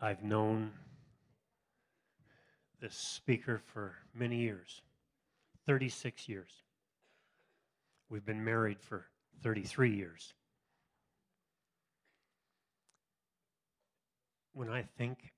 I've 0.00 0.22
known 0.22 0.72
this 2.80 2.94
speaker 2.94 3.60
for 3.72 3.94
many 4.14 4.36
years 4.36 4.80
36 5.66 6.28
years. 6.28 6.50
We've 8.08 8.24
been 8.24 8.42
married 8.42 8.80
for 8.80 9.04
33 9.42 9.94
years. 9.94 10.32
When 14.52 14.68
I 14.70 14.82
think 14.96 15.32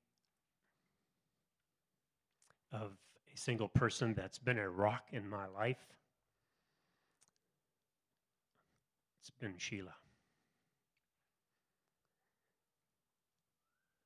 of 2.72 2.92
a 3.34 3.36
single 3.36 3.68
person 3.68 4.14
that's 4.14 4.38
been 4.38 4.58
a 4.58 4.70
rock 4.70 5.08
in 5.12 5.28
my 5.28 5.46
life, 5.48 5.84
it's 9.20 9.30
been 9.30 9.54
Sheila. 9.58 9.94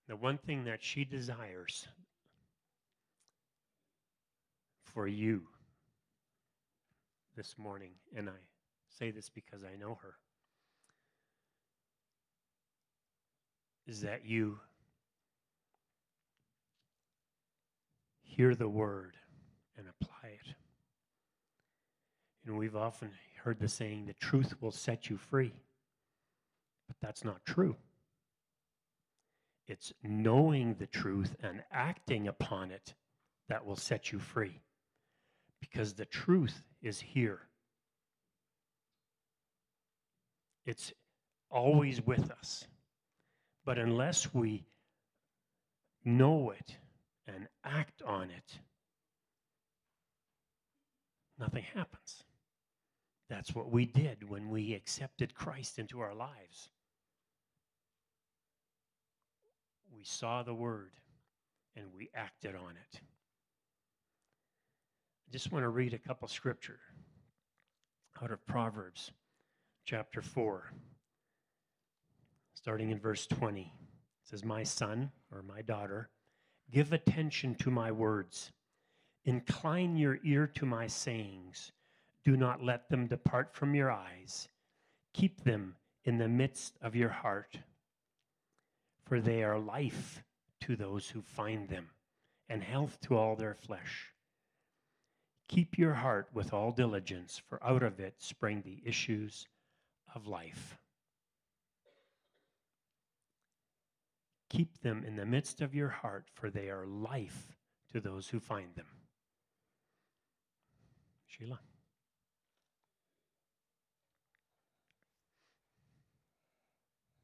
The 0.08 0.16
one 0.16 0.38
thing 0.38 0.64
that 0.64 0.82
she 0.82 1.04
desires 1.04 1.88
for 4.84 5.08
you 5.08 5.42
this 7.36 7.56
morning, 7.58 7.90
and 8.16 8.28
I 8.28 8.38
say 8.88 9.10
this 9.10 9.28
because 9.28 9.62
I 9.64 9.76
know 9.76 9.98
her, 10.02 10.14
is 13.86 14.00
that 14.02 14.24
you 14.24 14.58
hear 18.22 18.54
the 18.54 18.68
word 18.68 19.16
and 19.76 19.86
apply 19.88 20.28
it. 20.28 20.54
And 22.46 22.56
we've 22.56 22.76
often 22.76 23.10
heard 23.42 23.58
the 23.58 23.68
saying, 23.68 24.06
the 24.06 24.14
truth 24.14 24.54
will 24.60 24.70
set 24.70 25.10
you 25.10 25.16
free. 25.16 25.52
But 26.86 26.96
that's 27.00 27.24
not 27.24 27.44
true. 27.44 27.76
It's 29.68 29.92
knowing 30.02 30.74
the 30.74 30.86
truth 30.86 31.34
and 31.42 31.62
acting 31.72 32.28
upon 32.28 32.70
it 32.70 32.94
that 33.48 33.64
will 33.64 33.76
set 33.76 34.12
you 34.12 34.18
free. 34.18 34.60
Because 35.60 35.94
the 35.94 36.04
truth 36.04 36.62
is 36.82 37.00
here. 37.00 37.40
It's 40.64 40.92
always 41.50 42.04
with 42.04 42.30
us. 42.30 42.66
But 43.64 43.78
unless 43.78 44.32
we 44.32 44.64
know 46.04 46.50
it 46.50 46.76
and 47.26 47.48
act 47.64 48.02
on 48.02 48.30
it, 48.30 48.58
nothing 51.38 51.64
happens. 51.74 52.22
That's 53.28 53.54
what 53.54 53.70
we 53.70 53.86
did 53.86 54.28
when 54.28 54.48
we 54.50 54.74
accepted 54.74 55.34
Christ 55.34 55.80
into 55.80 56.00
our 56.00 56.14
lives. 56.14 56.70
We 59.96 60.04
saw 60.04 60.42
the 60.42 60.54
word 60.54 60.92
and 61.74 61.86
we 61.96 62.10
acted 62.14 62.54
on 62.54 62.72
it. 62.72 63.00
I 65.26 65.32
just 65.32 65.50
want 65.50 65.64
to 65.64 65.70
read 65.70 65.94
a 65.94 65.98
couple 65.98 66.28
scripture 66.28 66.80
out 68.22 68.30
of 68.30 68.44
Proverbs 68.46 69.10
chapter 69.86 70.20
4 70.20 70.70
starting 72.52 72.90
in 72.90 72.98
verse 72.98 73.26
20. 73.26 73.62
It 73.62 74.28
says, 74.28 74.44
"My 74.44 74.64
son 74.64 75.12
or 75.30 75.42
my 75.42 75.62
daughter, 75.62 76.10
give 76.70 76.92
attention 76.92 77.54
to 77.56 77.70
my 77.70 77.90
words. 77.90 78.52
Incline 79.24 79.96
your 79.96 80.18
ear 80.24 80.46
to 80.48 80.66
my 80.66 80.88
sayings. 80.88 81.72
Do 82.24 82.36
not 82.36 82.62
let 82.62 82.88
them 82.90 83.06
depart 83.06 83.54
from 83.54 83.74
your 83.74 83.90
eyes. 83.90 84.48
Keep 85.12 85.44
them 85.44 85.76
in 86.04 86.18
the 86.18 86.28
midst 86.28 86.76
of 86.82 86.94
your 86.94 87.08
heart, 87.08 87.60
for 89.06 89.20
they 89.20 89.42
are 89.42 89.58
life 89.58 90.22
to 90.62 90.76
those 90.76 91.08
who 91.08 91.22
find 91.22 91.68
them, 91.68 91.88
and 92.48 92.62
health 92.62 92.98
to 93.02 93.16
all 93.16 93.36
their 93.36 93.54
flesh. 93.54 94.12
Keep 95.48 95.78
your 95.78 95.94
heart 95.94 96.28
with 96.32 96.52
all 96.52 96.72
diligence, 96.72 97.40
for 97.48 97.62
out 97.64 97.82
of 97.82 98.00
it 98.00 98.14
spring 98.18 98.62
the 98.64 98.82
issues 98.84 99.46
of 100.14 100.26
life. 100.26 100.76
Keep 104.48 104.80
them 104.80 105.04
in 105.06 105.16
the 105.16 105.26
midst 105.26 105.60
of 105.60 105.74
your 105.74 105.88
heart, 105.88 106.26
for 106.32 106.50
they 106.50 106.68
are 106.68 106.86
life 106.86 107.56
to 107.92 108.00
those 108.00 108.28
who 108.28 108.40
find 108.40 108.74
them. 108.74 108.86
Sheila. 111.26 111.60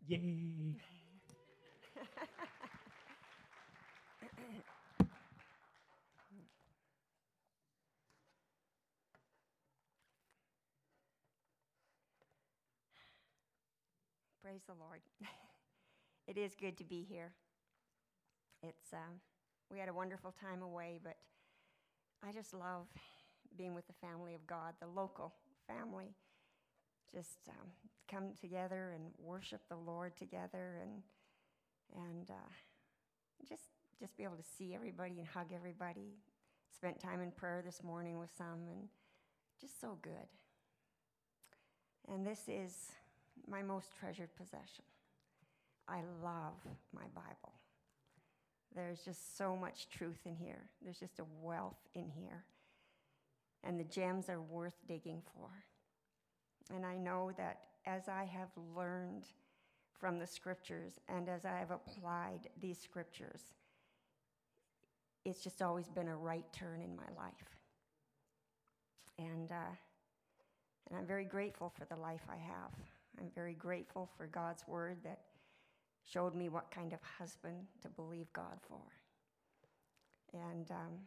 Yay. 0.07 0.92
Praise 14.53 14.65
the 14.69 14.85
Lord. 14.85 15.01
it 16.29 16.37
is 16.37 16.55
good 16.55 16.77
to 16.77 16.85
be 16.85 17.07
here. 17.09 17.33
It's 18.63 18.93
um, 18.93 19.19
we 19.71 19.79
had 19.79 19.89
a 19.89 19.95
wonderful 19.95 20.35
time 20.39 20.61
away, 20.61 21.01
but 21.03 21.17
I 22.23 22.33
just 22.33 22.53
love 22.53 22.85
being 23.57 23.75
with 23.75 23.87
the 23.87 23.95
family 23.95 24.35
of 24.35 24.47
God, 24.47 24.75
the 24.79 24.89
local 24.89 25.33
family. 25.67 26.13
Just 27.15 27.49
um, 27.49 27.69
come 28.11 28.35
together 28.39 28.93
and 28.95 29.05
worship 29.19 29.63
the 29.71 29.77
Lord 29.77 30.19
together, 30.19 30.77
and 30.83 31.01
and 32.05 32.29
uh, 32.29 32.53
just 33.49 33.63
just 33.99 34.19
be 34.19 34.25
able 34.25 34.37
to 34.37 34.45
see 34.59 34.75
everybody 34.75 35.19
and 35.19 35.27
hug 35.27 35.47
everybody. 35.55 36.19
Spent 36.77 37.01
time 37.01 37.23
in 37.23 37.31
prayer 37.31 37.63
this 37.65 37.83
morning 37.83 38.19
with 38.19 38.31
some, 38.37 38.69
and 38.69 38.89
just 39.59 39.81
so 39.81 39.97
good. 40.03 40.29
And 42.07 42.27
this 42.27 42.41
is 42.49 42.93
my 43.49 43.63
most 43.63 43.89
treasured 43.99 44.35
possession. 44.37 44.85
I 45.89 46.01
love 46.23 46.55
my 46.95 47.05
Bible. 47.15 47.53
There's 48.75 49.01
just 49.05 49.37
so 49.37 49.57
much 49.57 49.89
truth 49.91 50.21
in 50.25 50.37
here. 50.37 50.69
There's 50.83 50.99
just 50.99 51.19
a 51.19 51.27
wealth 51.43 51.89
in 51.95 52.09
here. 52.09 52.45
And 53.65 53.79
the 53.79 53.85
gems 53.85 54.29
are 54.29 54.41
worth 54.41 54.77
digging 54.89 55.23
for. 55.35 55.49
And 56.75 56.87
I 56.87 56.97
know 56.97 57.33
that 57.37 57.65
as 57.87 58.09
I 58.09 58.25
have 58.25 58.49
learned 58.75 59.27
from 60.01 60.19
the 60.19 60.27
scriptures 60.27 60.99
and 61.09 61.29
as 61.29 61.45
I 61.45 61.59
have 61.59 61.71
applied 61.71 62.49
these 62.61 62.79
scriptures, 62.79 63.41
it's 65.25 65.43
just 65.43 65.63
always 65.63 65.89
been 65.89 66.09
a 66.09 66.17
right 66.17 66.45
turn 66.53 66.81
in 66.83 66.97
my 66.97 67.09
life. 67.17 67.33
And, 69.19 69.53
uh, 69.53 69.75
and 70.89 70.99
I'm 70.99 71.07
very 71.07 71.25
grateful 71.25 71.73
for 71.77 71.85
the 71.85 72.01
life 72.01 72.23
I 72.29 72.37
have. 72.37 72.73
I'm 73.19 73.31
very 73.35 73.55
grateful 73.55 74.09
for 74.17 74.27
God's 74.27 74.67
word 74.67 74.99
that 75.05 75.21
showed 76.05 76.35
me 76.35 76.49
what 76.49 76.71
kind 76.71 76.93
of 76.93 77.01
husband 77.19 77.67
to 77.83 77.89
believe 77.89 78.33
God 78.33 78.59
for. 78.69 78.83
And 80.33 80.71
um, 80.71 80.99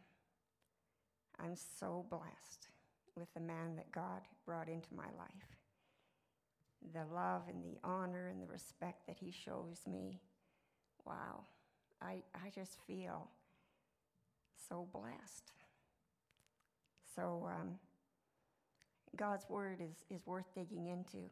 I'm 1.38 1.56
so 1.56 2.06
blessed 2.08 2.68
with 3.16 3.32
the 3.34 3.40
man 3.40 3.76
that 3.76 3.90
God 3.92 4.22
brought 4.44 4.68
into 4.68 4.94
my 4.94 5.08
life. 5.18 5.56
The 6.92 7.04
love 7.12 7.42
and 7.48 7.64
the 7.64 7.78
honor 7.82 8.28
and 8.28 8.40
the 8.40 8.46
respect 8.46 9.06
that 9.06 9.18
he 9.18 9.30
shows 9.30 9.80
me. 9.90 10.20
Wow. 11.04 11.44
I, 12.00 12.22
I 12.34 12.50
just 12.54 12.78
feel 12.86 13.30
so 14.68 14.86
blessed. 14.92 15.52
So, 17.14 17.48
um, 17.50 17.78
God's 19.16 19.48
word 19.48 19.80
is, 19.80 20.04
is 20.10 20.26
worth 20.26 20.52
digging 20.54 20.86
into 20.86 21.30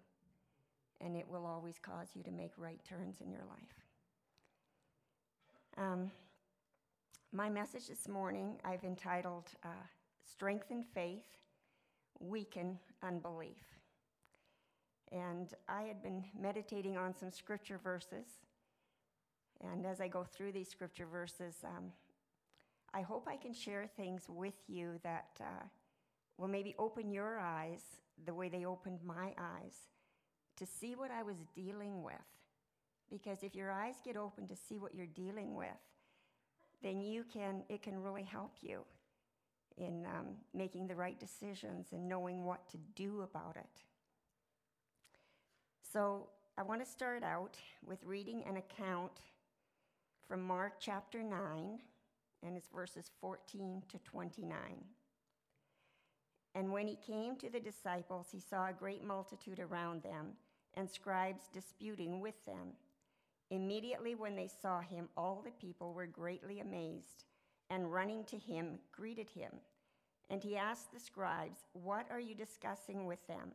and 1.04 1.16
it 1.16 1.28
will 1.28 1.44
always 1.44 1.78
cause 1.78 2.08
you 2.14 2.22
to 2.22 2.30
make 2.30 2.52
right 2.56 2.80
turns 2.88 3.20
in 3.20 3.30
your 3.30 3.44
life. 3.48 3.84
Um, 5.76 6.10
my 7.32 7.50
message 7.50 7.88
this 7.88 8.08
morning 8.08 8.56
I've 8.64 8.84
entitled 8.84 9.50
uh, 9.62 9.68
Strengthen 10.28 10.82
Faith, 10.82 11.36
Weaken 12.20 12.78
Unbelief. 13.02 13.62
And 15.12 15.52
I 15.68 15.82
had 15.82 16.02
been 16.02 16.24
meditating 16.40 16.96
on 16.96 17.14
some 17.14 17.30
scripture 17.30 17.78
verses. 17.82 18.26
And 19.60 19.86
as 19.86 20.00
I 20.00 20.08
go 20.08 20.24
through 20.24 20.52
these 20.52 20.68
scripture 20.68 21.06
verses, 21.06 21.56
um, 21.64 21.92
I 22.94 23.02
hope 23.02 23.28
I 23.28 23.36
can 23.36 23.52
share 23.52 23.86
things 23.96 24.24
with 24.28 24.54
you 24.68 24.98
that 25.02 25.28
uh, 25.40 25.64
will 26.38 26.48
maybe 26.48 26.74
open 26.78 27.10
your 27.10 27.38
eyes 27.38 27.82
the 28.24 28.34
way 28.34 28.48
they 28.48 28.64
opened 28.64 29.00
my 29.04 29.32
eyes 29.38 29.93
to 30.56 30.66
see 30.66 30.94
what 30.94 31.10
I 31.10 31.22
was 31.22 31.36
dealing 31.54 32.02
with. 32.02 32.14
Because 33.10 33.42
if 33.42 33.54
your 33.54 33.70
eyes 33.70 33.96
get 34.04 34.16
open 34.16 34.46
to 34.48 34.56
see 34.56 34.78
what 34.78 34.94
you're 34.94 35.06
dealing 35.06 35.54
with, 35.54 35.68
then 36.82 37.00
you 37.00 37.24
can, 37.32 37.62
it 37.68 37.82
can 37.82 38.02
really 38.02 38.22
help 38.22 38.52
you 38.60 38.80
in 39.76 40.06
um, 40.06 40.26
making 40.52 40.86
the 40.86 40.94
right 40.94 41.18
decisions 41.18 41.88
and 41.92 42.08
knowing 42.08 42.44
what 42.44 42.68
to 42.70 42.76
do 42.94 43.22
about 43.22 43.56
it. 43.56 43.82
So 45.92 46.28
I 46.56 46.62
want 46.62 46.84
to 46.84 46.90
start 46.90 47.22
out 47.22 47.56
with 47.84 47.98
reading 48.04 48.44
an 48.48 48.56
account 48.56 49.12
from 50.28 50.42
Mark 50.42 50.74
chapter 50.80 51.22
9, 51.22 51.78
and 52.42 52.56
it's 52.56 52.68
verses 52.68 53.10
14 53.20 53.82
to 53.88 53.98
29. 53.98 54.56
And 56.54 56.72
when 56.72 56.86
he 56.86 56.96
came 56.96 57.36
to 57.36 57.50
the 57.50 57.60
disciples, 57.60 58.28
he 58.30 58.40
saw 58.40 58.68
a 58.68 58.72
great 58.72 59.02
multitude 59.02 59.58
around 59.58 60.02
them, 60.02 60.32
and 60.76 60.90
scribes 60.90 61.48
disputing 61.52 62.20
with 62.20 62.44
them. 62.46 62.72
Immediately, 63.50 64.14
when 64.14 64.36
they 64.36 64.48
saw 64.48 64.80
him, 64.80 65.08
all 65.16 65.42
the 65.44 65.50
people 65.52 65.92
were 65.92 66.06
greatly 66.06 66.60
amazed, 66.60 67.24
and 67.70 67.92
running 67.92 68.24
to 68.24 68.38
him, 68.38 68.78
greeted 68.92 69.28
him. 69.30 69.52
And 70.30 70.42
he 70.42 70.56
asked 70.56 70.92
the 70.92 71.00
scribes, 71.00 71.60
What 71.72 72.06
are 72.10 72.20
you 72.20 72.34
discussing 72.34 73.06
with 73.06 73.24
them? 73.26 73.52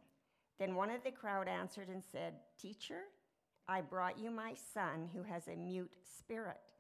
Then 0.60 0.75
one 0.75 0.92
of 0.92 1.04
the 1.04 1.12
crowd 1.12 1.48
answered 1.48 1.88
and 1.89 2.04
said, 2.04 2.33
Teacher, 2.62 3.01
I 3.68 3.81
brought 3.81 4.19
you 4.19 4.30
my 4.30 4.54
son 4.74 5.10
who 5.13 5.24
has 5.24 5.48
a 5.48 5.56
mute 5.56 5.92
spirit, 6.18 6.74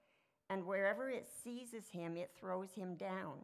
and 0.49 0.65
wherever 0.65 1.09
it 1.09 1.27
seizes 1.43 1.89
him, 1.89 2.17
it 2.17 2.31
throws 2.39 2.73
him 2.73 2.95
down. 2.95 3.37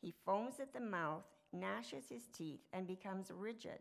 He 0.00 0.14
foams 0.24 0.60
at 0.60 0.72
the 0.72 0.80
mouth, 0.80 1.24
gnashes 1.52 2.04
his 2.08 2.28
teeth, 2.32 2.60
and 2.72 2.86
becomes 2.86 3.30
rigid. 3.30 3.80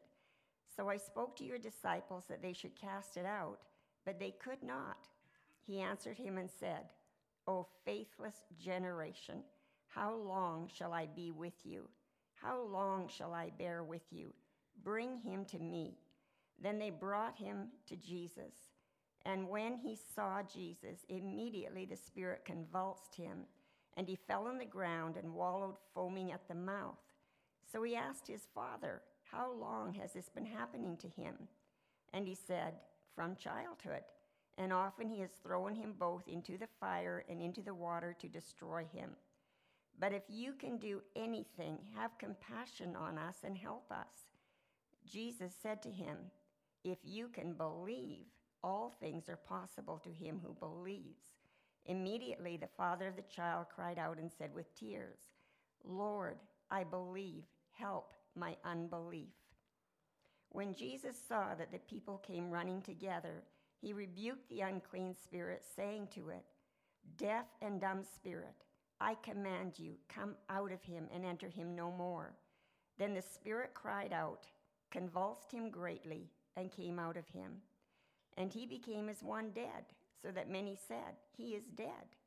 So 0.80 0.88
I 0.88 0.96
spoke 0.96 1.36
to 1.36 1.44
your 1.44 1.58
disciples 1.58 2.24
that 2.30 2.42
they 2.42 2.54
should 2.54 2.74
cast 2.74 3.18
it 3.18 3.26
out, 3.26 3.60
but 4.06 4.18
they 4.18 4.34
could 4.42 4.64
not. 4.64 5.10
He 5.68 5.82
answered 5.82 6.18
him 6.18 6.38
and 6.38 6.50
said, 6.50 6.86
O 7.48 7.68
faithless 7.84 8.46
generation, 8.58 9.44
how 9.88 10.16
long 10.16 10.70
shall 10.74 10.94
I 10.94 11.06
be 11.14 11.32
with 11.32 11.66
you? 11.66 11.90
How 12.42 12.62
long 12.62 13.10
shall 13.10 13.34
I 13.34 13.52
bear 13.58 13.84
with 13.84 14.04
you? 14.10 14.34
Bring 14.82 15.18
him 15.18 15.44
to 15.48 15.60
me. 15.60 15.98
Then 16.64 16.80
they 16.80 16.92
brought 16.92 17.38
him 17.38 17.68
to 17.88 17.98
Jesus. 17.98 18.54
And 19.26 19.50
when 19.50 19.76
he 19.76 19.98
saw 20.16 20.44
Jesus, 20.44 21.04
immediately 21.10 21.84
the 21.84 21.98
Spirit 21.98 22.46
convulsed 22.46 23.16
him, 23.16 23.40
and 23.98 24.08
he 24.08 24.16
fell 24.16 24.48
on 24.48 24.58
the 24.58 24.64
ground 24.64 25.18
and 25.18 25.34
wallowed, 25.34 25.76
foaming 25.94 26.32
at 26.32 26.48
the 26.48 26.56
mouth. 26.56 27.04
So 27.70 27.84
he 27.84 27.98
asked 27.98 28.30
his 28.30 28.48
father, 28.56 29.02
How 29.32 29.52
long 29.52 29.94
has 29.94 30.14
this 30.14 30.30
been 30.30 30.46
happening 30.46 30.98
to 30.98 31.08
him? 31.08 31.36
And 32.14 32.28
he 32.28 32.36
said, 32.36 32.74
From 33.16 33.36
childhood. 33.36 34.02
And 34.58 34.74
often 34.74 35.08
he 35.08 35.20
has 35.22 35.30
thrown 35.42 35.76
him 35.76 35.94
both 35.98 36.28
into 36.28 36.58
the 36.58 36.68
fire 36.80 37.24
and 37.30 37.42
into 37.42 37.62
the 37.62 37.74
water 37.74 38.16
to 38.20 38.28
destroy 38.28 38.86
him. 38.92 39.12
But 40.00 40.14
if 40.14 40.24
you 40.28 40.54
can 40.54 40.78
do 40.78 41.02
anything, 41.16 41.78
have 41.96 42.18
compassion 42.18 42.96
on 42.96 43.18
us 43.18 43.38
and 43.44 43.58
help 43.58 43.92
us. 43.92 44.30
Jesus 45.06 45.54
said 45.62 45.82
to 45.84 45.92
him, 45.92 46.18
If 46.84 46.98
you 47.04 47.28
can 47.28 47.54
believe, 47.54 48.26
all 48.64 48.94
things 49.00 49.30
are 49.30 49.38
possible 49.38 50.00
to 50.00 50.10
him 50.10 50.42
who 50.44 50.54
believes. 50.54 51.38
Immediately 51.86 52.58
the 52.58 52.68
father 52.78 53.08
of 53.08 53.16
the 53.16 53.22
child 53.34 53.68
cried 53.74 54.00
out 54.00 54.18
and 54.18 54.32
said 54.32 54.54
with 54.54 54.74
tears, 54.76 55.20
Lord, 55.84 56.38
I 56.70 56.84
believe, 56.84 57.44
help 57.72 58.14
my 58.40 58.56
unbelief. 58.64 59.34
When 60.50 60.74
Jesus 60.74 61.16
saw 61.28 61.54
that 61.56 61.72
the 61.72 61.80
people 61.80 62.18
came 62.18 62.50
running 62.50 62.82
together, 62.82 63.44
he 63.82 63.94
rebuked 63.94 64.50
the 64.50 64.62
unclean 64.62 65.16
spirit, 65.16 65.64
saying 65.76 66.08
to 66.16 66.30
it, 66.30 66.44
Deaf 67.18 67.46
and 67.62 67.80
dumb 67.80 68.04
spirit, 68.04 68.66
I 69.00 69.16
command 69.16 69.74
you, 69.78 69.94
come 70.14 70.36
out 70.50 70.72
of 70.72 70.84
him 70.84 71.08
and 71.14 71.26
enter 71.26 71.48
him 71.48 71.76
no 71.76 71.92
more. 71.92 72.34
Then 72.98 73.14
the 73.14 73.22
spirit 73.22 73.74
cried 73.74 74.12
out, 74.12 74.48
convulsed 74.92 75.52
him 75.52 75.70
greatly, 75.70 76.30
and 76.58 76.72
came 76.72 77.00
out 77.00 77.16
of 77.16 77.28
him. 77.30 77.62
And 78.38 78.52
he 78.52 78.66
became 78.66 79.08
as 79.08 79.24
one 79.24 79.52
dead, 79.52 79.86
so 80.22 80.32
that 80.32 80.50
many 80.50 80.78
said, 80.88 81.16
He 81.38 81.56
is 81.56 81.64
dead. 81.76 82.18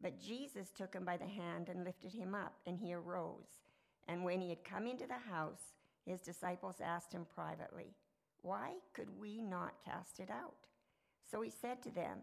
But 0.00 0.20
Jesus 0.20 0.70
took 0.70 0.94
him 0.94 1.04
by 1.04 1.16
the 1.16 1.26
hand 1.26 1.68
and 1.68 1.84
lifted 1.84 2.12
him 2.12 2.34
up, 2.34 2.54
and 2.66 2.78
he 2.78 2.94
arose. 2.94 3.62
And 4.08 4.24
when 4.24 4.40
he 4.40 4.48
had 4.48 4.64
come 4.64 4.86
into 4.86 5.06
the 5.06 5.30
house, 5.32 5.74
his 6.04 6.20
disciples 6.20 6.76
asked 6.82 7.12
him 7.12 7.26
privately, 7.34 7.94
Why 8.42 8.72
could 8.92 9.08
we 9.18 9.40
not 9.40 9.84
cast 9.84 10.18
it 10.18 10.30
out? 10.30 10.54
So 11.30 11.40
he 11.40 11.50
said 11.50 11.82
to 11.82 11.90
them, 11.90 12.18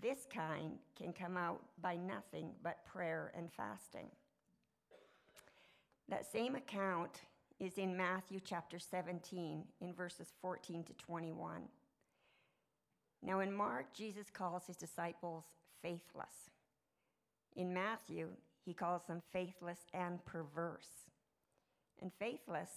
This 0.00 0.26
kind 0.32 0.78
can 0.96 1.12
come 1.12 1.36
out 1.36 1.62
by 1.80 1.96
nothing 1.96 2.52
but 2.62 2.84
prayer 2.86 3.32
and 3.36 3.52
fasting. 3.52 4.08
That 6.08 6.30
same 6.30 6.56
account 6.56 7.20
is 7.60 7.76
in 7.76 7.96
Matthew 7.96 8.40
chapter 8.42 8.78
17, 8.78 9.62
in 9.80 9.92
verses 9.92 10.32
14 10.40 10.84
to 10.84 10.92
21. 10.94 11.62
Now, 13.22 13.40
in 13.40 13.52
Mark, 13.52 13.92
Jesus 13.94 14.30
calls 14.32 14.66
his 14.66 14.76
disciples 14.76 15.44
faithless. 15.82 16.50
In 17.54 17.74
Matthew, 17.74 18.28
he 18.64 18.72
calls 18.72 19.02
them 19.06 19.22
faithless 19.32 19.80
and 19.92 20.24
perverse. 20.24 21.09
And 22.00 22.10
faithless, 22.18 22.70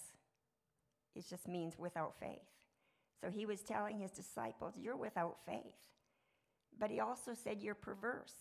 it 1.14 1.28
just 1.28 1.48
means 1.48 1.78
without 1.78 2.14
faith. 2.20 2.42
So 3.20 3.30
he 3.30 3.46
was 3.46 3.62
telling 3.62 3.98
his 3.98 4.10
disciples, 4.10 4.74
You're 4.76 4.96
without 4.96 5.38
faith. 5.46 5.74
But 6.78 6.90
he 6.90 7.00
also 7.00 7.32
said, 7.34 7.62
You're 7.62 7.74
perverse. 7.74 8.34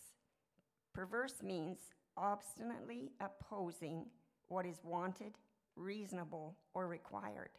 Perverse 0.94 1.42
means 1.42 1.80
obstinately 2.18 3.12
opposing 3.20 4.06
what 4.48 4.66
is 4.66 4.82
wanted, 4.84 5.34
reasonable, 5.76 6.56
or 6.74 6.88
required. 6.88 7.50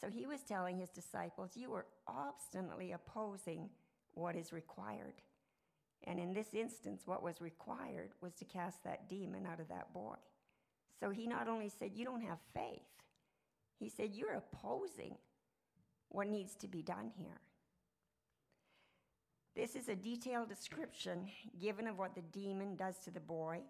So 0.00 0.08
he 0.08 0.26
was 0.26 0.42
telling 0.42 0.78
his 0.78 0.90
disciples, 0.90 1.52
You 1.54 1.72
are 1.72 1.86
obstinately 2.06 2.92
opposing 2.92 3.70
what 4.14 4.36
is 4.36 4.52
required. 4.52 5.14
And 6.04 6.20
in 6.20 6.32
this 6.32 6.48
instance, 6.54 7.02
what 7.06 7.22
was 7.22 7.40
required 7.40 8.10
was 8.20 8.34
to 8.34 8.44
cast 8.44 8.84
that 8.84 9.08
demon 9.08 9.46
out 9.46 9.60
of 9.60 9.68
that 9.68 9.92
boy. 9.92 10.16
So 10.98 11.10
he 11.10 11.26
not 11.26 11.48
only 11.48 11.68
said, 11.68 11.92
You 11.94 12.04
don't 12.04 12.22
have 12.22 12.38
faith, 12.54 12.80
he 13.78 13.88
said, 13.88 14.14
You're 14.14 14.34
opposing 14.34 15.16
what 16.08 16.28
needs 16.28 16.54
to 16.56 16.68
be 16.68 16.82
done 16.82 17.10
here. 17.16 17.40
This 19.54 19.74
is 19.74 19.88
a 19.88 19.96
detailed 19.96 20.48
description 20.48 21.28
given 21.58 21.86
of 21.86 21.98
what 21.98 22.14
the 22.14 22.22
demon 22.22 22.76
does 22.76 22.98
to 23.04 23.10
the 23.10 23.20
boy. 23.20 23.60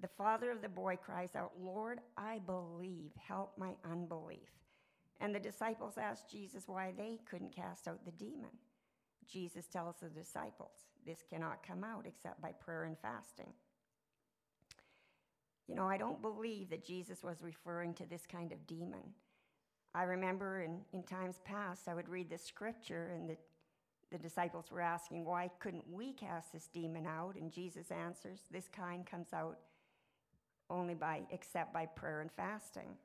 The 0.00 0.08
father 0.08 0.50
of 0.50 0.62
the 0.62 0.68
boy 0.68 0.96
cries 0.96 1.34
out, 1.36 1.52
Lord, 1.60 2.00
I 2.16 2.40
believe, 2.46 3.10
help 3.16 3.52
my 3.58 3.74
unbelief. 3.84 4.50
And 5.20 5.34
the 5.34 5.40
disciples 5.40 5.98
asked 5.98 6.30
Jesus 6.30 6.64
why 6.66 6.92
they 6.96 7.18
couldn't 7.28 7.54
cast 7.54 7.88
out 7.88 8.04
the 8.04 8.12
demon. 8.12 8.50
Jesus 9.26 9.66
tells 9.66 9.96
the 9.96 10.08
disciples, 10.08 10.86
This 11.06 11.22
cannot 11.28 11.66
come 11.66 11.84
out 11.84 12.06
except 12.06 12.40
by 12.42 12.52
prayer 12.52 12.84
and 12.84 12.98
fasting. 12.98 13.52
You 15.68 15.74
know, 15.74 15.88
I 15.88 15.96
don't 15.96 16.20
believe 16.20 16.70
that 16.70 16.84
Jesus 16.84 17.22
was 17.22 17.42
referring 17.42 17.94
to 17.94 18.06
this 18.06 18.26
kind 18.30 18.52
of 18.52 18.66
demon. 18.66 19.14
I 19.94 20.02
remember 20.02 20.60
in, 20.62 20.80
in 20.92 21.02
times 21.04 21.40
past, 21.44 21.88
I 21.88 21.94
would 21.94 22.08
read 22.08 22.28
the 22.28 22.38
scripture, 22.38 23.12
and 23.14 23.30
the, 23.30 23.36
the 24.10 24.18
disciples 24.18 24.70
were 24.70 24.80
asking, 24.80 25.24
Why 25.24 25.50
couldn't 25.60 25.88
we 25.90 26.12
cast 26.12 26.52
this 26.52 26.68
demon 26.72 27.06
out? 27.06 27.36
And 27.36 27.50
Jesus 27.50 27.90
answers, 27.90 28.40
This 28.50 28.68
kind 28.68 29.06
comes 29.06 29.32
out 29.32 29.58
only 30.68 30.94
by, 30.94 31.22
except 31.30 31.72
by 31.72 31.86
prayer 31.86 32.20
and 32.20 32.32
fasting. 32.32 32.96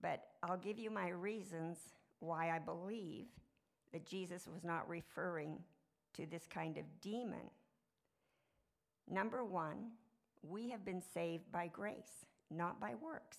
But 0.00 0.22
I'll 0.42 0.56
give 0.56 0.78
you 0.78 0.90
my 0.90 1.08
reasons 1.08 1.78
why 2.20 2.50
I 2.50 2.58
believe 2.58 3.26
that 3.92 4.06
Jesus 4.06 4.48
was 4.52 4.64
not 4.64 4.88
referring 4.88 5.58
to 6.14 6.26
this 6.26 6.46
kind 6.48 6.78
of 6.78 6.84
demon. 7.00 7.50
Number 9.08 9.44
one, 9.44 9.90
we 10.48 10.70
have 10.70 10.84
been 10.84 11.02
saved 11.14 11.50
by 11.52 11.68
grace, 11.68 12.24
not 12.50 12.80
by 12.80 12.94
works. 12.94 13.38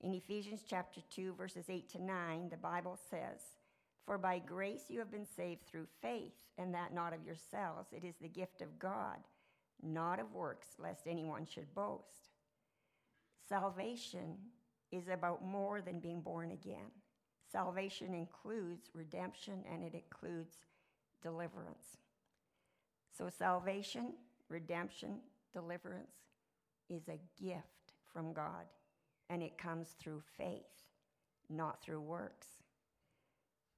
In 0.00 0.14
Ephesians 0.14 0.62
chapter 0.68 1.00
2, 1.14 1.34
verses 1.34 1.66
8 1.68 1.88
to 1.90 2.02
9, 2.02 2.48
the 2.50 2.56
Bible 2.56 2.98
says, 3.10 3.40
For 4.04 4.18
by 4.18 4.38
grace 4.38 4.84
you 4.88 4.98
have 4.98 5.10
been 5.10 5.26
saved 5.26 5.66
through 5.66 5.86
faith, 6.02 6.34
and 6.58 6.74
that 6.74 6.92
not 6.92 7.12
of 7.12 7.24
yourselves. 7.24 7.88
It 7.92 8.04
is 8.04 8.14
the 8.20 8.28
gift 8.28 8.60
of 8.60 8.78
God, 8.78 9.18
not 9.82 10.20
of 10.20 10.34
works, 10.34 10.68
lest 10.78 11.06
anyone 11.06 11.46
should 11.46 11.74
boast. 11.74 12.30
Salvation 13.48 14.36
is 14.92 15.08
about 15.08 15.44
more 15.44 15.80
than 15.80 16.00
being 16.00 16.20
born 16.20 16.52
again. 16.52 16.90
Salvation 17.50 18.14
includes 18.14 18.90
redemption 18.94 19.62
and 19.70 19.84
it 19.84 19.94
includes 19.94 20.56
deliverance. 21.22 21.98
So, 23.16 23.28
salvation, 23.28 24.14
redemption, 24.48 25.18
deliverance 25.54 26.16
is 26.90 27.08
a 27.08 27.20
gift 27.42 27.94
from 28.12 28.34
God, 28.34 28.66
and 29.30 29.42
it 29.42 29.56
comes 29.56 29.94
through 29.98 30.22
faith, 30.36 30.82
not 31.48 31.82
through 31.82 32.02
works. 32.02 32.48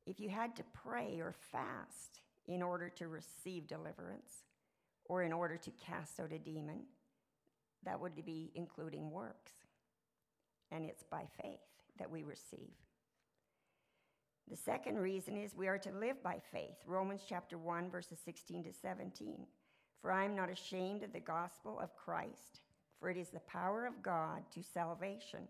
If 0.06 0.18
you 0.18 0.28
had 0.28 0.56
to 0.56 0.64
pray 0.72 1.20
or 1.20 1.34
fast 1.52 2.20
in 2.48 2.62
order 2.62 2.88
to 2.88 3.08
receive 3.08 3.66
deliverance 3.68 4.44
or 5.04 5.22
in 5.22 5.32
order 5.32 5.56
to 5.56 5.70
cast 5.72 6.18
out 6.18 6.32
a 6.32 6.38
demon, 6.38 6.80
that 7.84 8.00
would 8.00 8.24
be 8.24 8.50
including 8.54 9.10
works. 9.10 9.52
And 10.72 10.84
it's 10.84 11.04
by 11.04 11.24
faith 11.42 11.60
that 11.98 12.10
we 12.10 12.24
receive. 12.24 12.74
The 14.48 14.56
second 14.56 14.98
reason 14.98 15.36
is 15.36 15.54
we 15.54 15.68
are 15.68 15.78
to 15.78 15.90
live 15.90 16.22
by 16.22 16.40
faith. 16.52 16.76
Romans 16.86 17.22
chapter 17.28 17.58
1, 17.58 17.90
verses 17.90 18.18
16 18.24 18.64
to 18.64 18.72
17. 18.72 19.46
For 20.06 20.12
I 20.12 20.24
am 20.24 20.36
not 20.36 20.48
ashamed 20.50 21.02
of 21.02 21.12
the 21.12 21.18
gospel 21.18 21.80
of 21.80 21.96
Christ, 21.96 22.60
for 23.00 23.10
it 23.10 23.16
is 23.16 23.30
the 23.30 23.40
power 23.40 23.86
of 23.86 24.04
God 24.04 24.44
to 24.54 24.62
salvation 24.62 25.40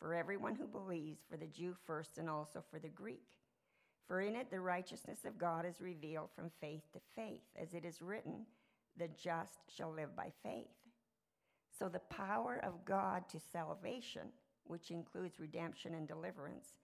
for 0.00 0.14
everyone 0.14 0.54
who 0.54 0.66
believes, 0.66 1.20
for 1.30 1.36
the 1.36 1.46
Jew 1.46 1.76
first 1.86 2.16
and 2.16 2.30
also 2.30 2.64
for 2.70 2.78
the 2.78 2.88
Greek. 2.88 3.26
For 4.06 4.22
in 4.22 4.34
it 4.34 4.50
the 4.50 4.60
righteousness 4.60 5.26
of 5.26 5.36
God 5.36 5.66
is 5.66 5.82
revealed 5.82 6.30
from 6.34 6.50
faith 6.58 6.90
to 6.94 7.00
faith, 7.14 7.42
as 7.60 7.74
it 7.74 7.84
is 7.84 8.00
written, 8.00 8.46
the 8.96 9.08
just 9.08 9.58
shall 9.68 9.92
live 9.92 10.16
by 10.16 10.32
faith. 10.42 10.72
So 11.78 11.90
the 11.90 11.98
power 11.98 12.62
of 12.64 12.86
God 12.86 13.28
to 13.28 13.38
salvation, 13.52 14.28
which 14.64 14.90
includes 14.90 15.38
redemption 15.38 15.92
and 15.92 16.08
deliverance, 16.08 16.78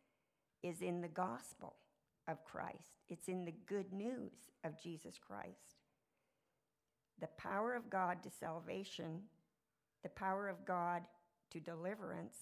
is 0.62 0.82
in 0.82 1.00
the 1.00 1.08
gospel 1.08 1.76
of 2.28 2.44
Christ. 2.44 3.00
It's 3.08 3.28
in 3.28 3.46
the 3.46 3.54
good 3.64 3.94
news 3.94 4.34
of 4.62 4.78
Jesus 4.78 5.14
Christ. 5.18 5.83
The 7.20 7.28
power 7.38 7.74
of 7.74 7.90
God 7.90 8.22
to 8.22 8.30
salvation, 8.30 9.20
the 10.02 10.08
power 10.10 10.48
of 10.48 10.64
God 10.64 11.02
to 11.50 11.60
deliverance, 11.60 12.36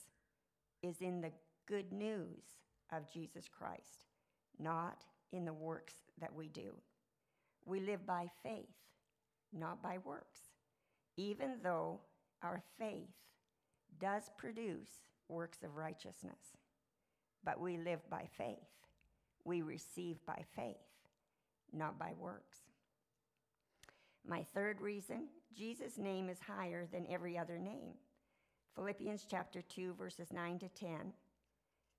is 0.83 1.01
in 1.01 1.21
the 1.21 1.33
good 1.67 1.93
news 1.93 2.43
of 2.93 3.11
Jesus 3.11 3.49
Christ, 3.49 4.07
not 4.59 5.05
in 5.33 5.45
the 5.45 5.53
works 5.53 5.95
that 6.21 6.35
we 6.35 6.49
do. 6.49 6.73
We 7.65 7.81
live 7.81 8.05
by 8.07 8.29
faith, 8.43 8.75
not 9.53 9.83
by 9.83 9.99
works, 10.05 10.41
even 11.17 11.57
though 11.63 12.01
our 12.43 12.63
faith 12.79 13.11
does 14.01 14.31
produce 14.37 14.89
works 15.29 15.63
of 15.63 15.77
righteousness. 15.77 16.57
But 17.45 17.61
we 17.61 17.77
live 17.77 18.01
by 18.11 18.29
faith. 18.37 18.59
We 19.45 19.63
receive 19.63 20.17
by 20.27 20.45
faith, 20.55 20.77
not 21.73 21.99
by 21.99 22.13
works. 22.19 22.59
My 24.27 24.45
third 24.55 24.81
reason 24.81 25.29
Jesus' 25.57 25.99
name 25.99 26.29
is 26.29 26.39
higher 26.41 26.87
than 26.91 27.07
every 27.11 27.37
other 27.37 27.59
name. 27.59 27.95
Philippians 28.75 29.27
chapter 29.29 29.61
2, 29.61 29.95
verses 29.95 30.33
9 30.33 30.61
to 30.61 30.69
10. 30.69 31.13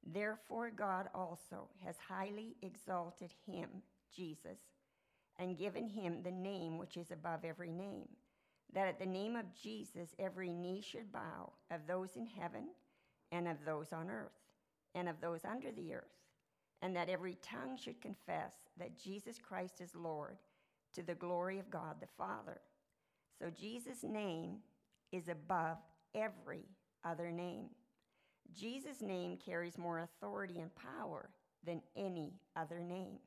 Therefore, 0.06 0.72
God 0.72 1.08
also 1.14 1.70
has 1.86 1.96
highly 1.98 2.56
exalted 2.62 3.32
him, 3.46 3.70
Jesus, 4.16 4.60
and 5.38 5.58
given 5.58 5.88
him 5.88 6.24
the 6.24 6.32
name 6.32 6.78
which 6.78 6.98
is 6.98 7.12
above 7.12 7.46
every 7.46 7.72
name, 7.72 8.10
that 8.74 8.88
at 8.88 9.00
the 9.00 9.06
name 9.06 9.36
of 9.36 9.54
Jesus 9.62 10.16
every 10.18 10.52
knee 10.52 10.82
should 10.82 11.12
bow, 11.12 11.54
of 11.72 11.82
those 11.88 12.16
in 12.16 12.26
heaven, 12.26 12.70
and 13.32 13.48
of 13.48 13.58
those 13.66 13.94
on 13.94 14.10
earth, 14.10 14.32
and 14.96 15.08
of 15.08 15.22
those 15.22 15.46
under 15.46 15.72
the 15.72 15.94
earth, 15.94 16.04
and 16.82 16.96
that 16.96 17.10
every 17.10 17.38
tongue 17.42 17.78
should 17.78 18.02
confess 18.02 18.54
that 18.78 18.98
Jesus 18.98 19.38
Christ 19.38 19.80
is 19.80 19.96
Lord, 19.96 20.38
to 20.94 21.04
the 21.04 21.16
glory 21.16 21.60
of 21.60 21.70
God 21.70 21.96
the 22.00 22.08
Father. 22.18 22.62
So 23.40 23.50
Jesus' 23.50 24.04
name 24.04 24.58
is 25.12 25.28
above 25.28 25.78
every 26.16 26.66
other 27.04 27.32
name. 27.32 27.70
Jesus' 28.54 29.02
name 29.02 29.38
carries 29.38 29.78
more 29.78 30.00
authority 30.00 30.60
and 30.60 30.72
power 30.76 31.30
than 31.66 31.82
any 31.96 32.34
other 32.56 32.80
name. 32.80 33.18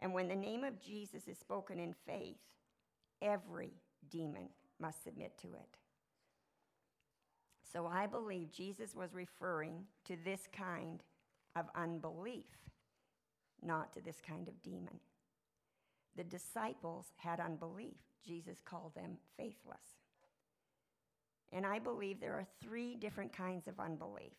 And 0.00 0.12
when 0.12 0.28
the 0.28 0.36
name 0.36 0.64
of 0.64 0.80
Jesus 0.80 1.28
is 1.28 1.38
spoken 1.38 1.78
in 1.78 1.94
faith, 2.06 2.38
every 3.20 3.72
demon 4.10 4.48
must 4.80 5.02
submit 5.04 5.38
to 5.42 5.48
it. 5.48 5.78
So 7.72 7.86
I 7.86 8.06
believe 8.06 8.52
Jesus 8.52 8.94
was 8.94 9.14
referring 9.14 9.84
to 10.04 10.16
this 10.24 10.48
kind 10.52 11.02
of 11.56 11.66
unbelief, 11.74 12.44
not 13.62 13.92
to 13.94 14.00
this 14.02 14.20
kind 14.26 14.48
of 14.48 14.60
demon. 14.62 14.98
The 16.16 16.24
disciples 16.24 17.06
had 17.16 17.40
unbelief. 17.40 17.96
Jesus 18.24 18.58
called 18.64 18.94
them 18.94 19.16
faithless. 19.36 19.98
And 21.52 21.66
I 21.66 21.78
believe 21.78 22.20
there 22.20 22.34
are 22.34 22.46
three 22.62 22.96
different 22.96 23.32
kinds 23.32 23.68
of 23.68 23.78
unbelief. 23.78 24.32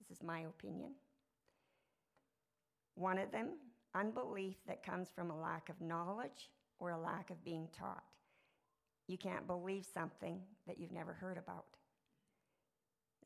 This 0.00 0.16
is 0.16 0.22
my 0.22 0.40
opinion. 0.40 0.92
One 2.94 3.18
of 3.18 3.30
them, 3.30 3.50
unbelief 3.94 4.56
that 4.66 4.82
comes 4.82 5.08
from 5.14 5.30
a 5.30 5.40
lack 5.40 5.68
of 5.68 5.80
knowledge 5.80 6.50
or 6.78 6.90
a 6.90 6.98
lack 6.98 7.30
of 7.30 7.44
being 7.44 7.68
taught. 7.76 8.04
You 9.06 9.16
can't 9.16 9.46
believe 9.46 9.86
something 9.92 10.40
that 10.66 10.78
you've 10.78 10.92
never 10.92 11.12
heard 11.12 11.38
about. 11.38 11.64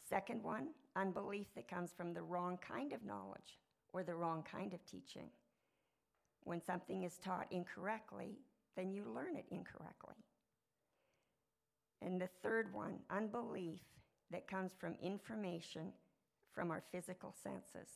Second 0.09 0.43
one, 0.43 0.69
unbelief 0.95 1.47
that 1.57 1.69
comes 1.69 1.91
from 1.97 2.13
the 2.13 2.23
wrong 2.23 2.59
kind 2.59 2.93
of 2.93 3.05
knowledge 3.05 3.59
or 3.93 4.03
the 4.03 4.15
wrong 4.15 4.45
kind 4.51 4.75
of 4.75 4.85
teaching. 4.85 5.31
When 6.45 6.61
something 6.61 7.05
is 7.05 7.19
taught 7.19 7.47
incorrectly, 7.51 8.39
then 8.77 8.93
you 8.93 9.05
learn 9.15 9.37
it 9.37 9.47
incorrectly. 9.51 10.17
And 12.01 12.21
the 12.21 12.29
third 12.43 12.73
one, 12.73 12.99
unbelief 13.11 13.81
that 14.31 14.49
comes 14.49 14.73
from 14.79 14.97
information 15.03 15.93
from 16.53 16.71
our 16.71 16.83
physical 16.91 17.35
senses 17.43 17.89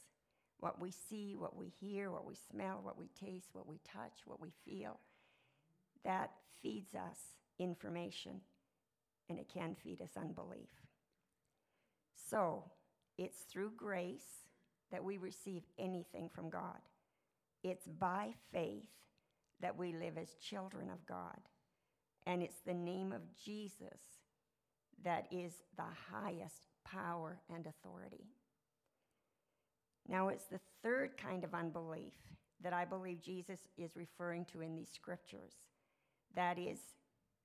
what 0.58 0.80
we 0.80 0.90
see, 0.90 1.34
what 1.36 1.56
we 1.56 1.68
hear, 1.80 2.10
what 2.10 2.24
we 2.24 2.34
smell, 2.50 2.80
what 2.82 2.98
we 2.98 3.08
taste, 3.08 3.48
what 3.52 3.68
we 3.68 3.78
touch, 3.86 4.22
what 4.24 4.40
we 4.40 4.52
feel. 4.64 4.98
That 6.04 6.30
feeds 6.62 6.94
us 6.94 7.18
information, 7.58 8.40
and 9.28 9.38
it 9.38 9.50
can 9.52 9.74
feed 9.74 10.00
us 10.00 10.16
unbelief. 10.16 10.70
So, 12.30 12.64
it's 13.18 13.42
through 13.50 13.72
grace 13.76 14.44
that 14.90 15.04
we 15.04 15.18
receive 15.18 15.62
anything 15.78 16.30
from 16.34 16.48
God. 16.50 16.80
It's 17.68 17.88
by 17.88 18.28
faith 18.52 18.86
that 19.60 19.76
we 19.76 19.92
live 19.92 20.16
as 20.16 20.36
children 20.40 20.88
of 20.88 21.04
God. 21.04 21.40
And 22.24 22.40
it's 22.40 22.60
the 22.64 22.74
name 22.74 23.12
of 23.12 23.22
Jesus 23.44 23.98
that 25.02 25.26
is 25.32 25.52
the 25.76 25.82
highest 26.12 26.62
power 26.84 27.40
and 27.52 27.66
authority. 27.66 28.26
Now, 30.08 30.28
it's 30.28 30.44
the 30.44 30.60
third 30.84 31.16
kind 31.16 31.42
of 31.42 31.54
unbelief 31.54 32.14
that 32.62 32.72
I 32.72 32.84
believe 32.84 33.20
Jesus 33.20 33.58
is 33.76 33.96
referring 33.96 34.44
to 34.52 34.60
in 34.60 34.76
these 34.76 34.92
scriptures. 34.94 35.54
That 36.36 36.60
is 36.60 36.78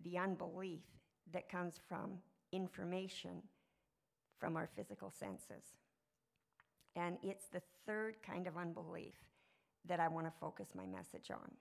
the 0.03 0.19
unbelief 0.19 0.83
that 1.33 1.49
comes 1.49 1.79
from 1.89 2.19
information 2.51 3.41
from 4.39 4.55
our 4.55 4.69
physical 4.75 5.09
senses. 5.09 5.63
And 6.95 7.17
it's 7.23 7.47
the 7.47 7.63
third 7.87 8.17
kind 8.21 8.45
of 8.45 8.55
unbelief 8.55 9.15
that 9.87 9.99
I 9.99 10.07
want 10.07 10.27
to 10.27 10.39
focus 10.39 10.67
my 10.75 10.85
message 10.85 11.31
on. 11.31 11.51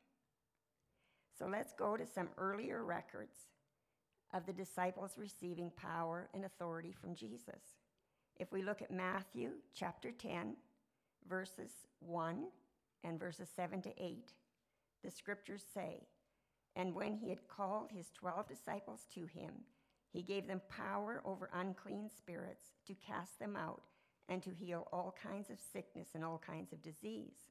So 1.38 1.46
let's 1.46 1.72
go 1.72 1.96
to 1.96 2.06
some 2.06 2.28
earlier 2.36 2.84
records 2.84 3.48
of 4.34 4.46
the 4.46 4.52
disciples 4.52 5.12
receiving 5.16 5.70
power 5.76 6.28
and 6.34 6.44
authority 6.44 6.92
from 6.92 7.14
Jesus. 7.14 7.78
If 8.36 8.52
we 8.52 8.62
look 8.62 8.82
at 8.82 8.90
Matthew 8.90 9.50
chapter 9.74 10.12
10, 10.12 10.54
verses 11.28 11.72
1 12.00 12.44
and 13.04 13.18
verses 13.18 13.48
7 13.54 13.82
to 13.82 13.90
8, 14.02 14.32
the 15.02 15.10
scriptures 15.10 15.64
say, 15.74 16.06
And 16.76 16.94
when 16.94 17.14
he 17.16 17.30
had 17.30 17.48
called 17.48 17.90
his 17.90 18.10
twelve 18.14 18.48
disciples 18.48 19.06
to 19.14 19.26
him, 19.26 19.52
he 20.12 20.22
gave 20.22 20.46
them 20.46 20.60
power 20.68 21.22
over 21.24 21.50
unclean 21.54 22.10
spirits 22.16 22.64
to 22.86 22.94
cast 22.94 23.38
them 23.38 23.56
out 23.56 23.82
and 24.28 24.42
to 24.42 24.50
heal 24.50 24.88
all 24.92 25.14
kinds 25.22 25.50
of 25.50 25.58
sickness 25.72 26.08
and 26.14 26.24
all 26.24 26.42
kinds 26.44 26.72
of 26.72 26.82
disease. 26.82 27.49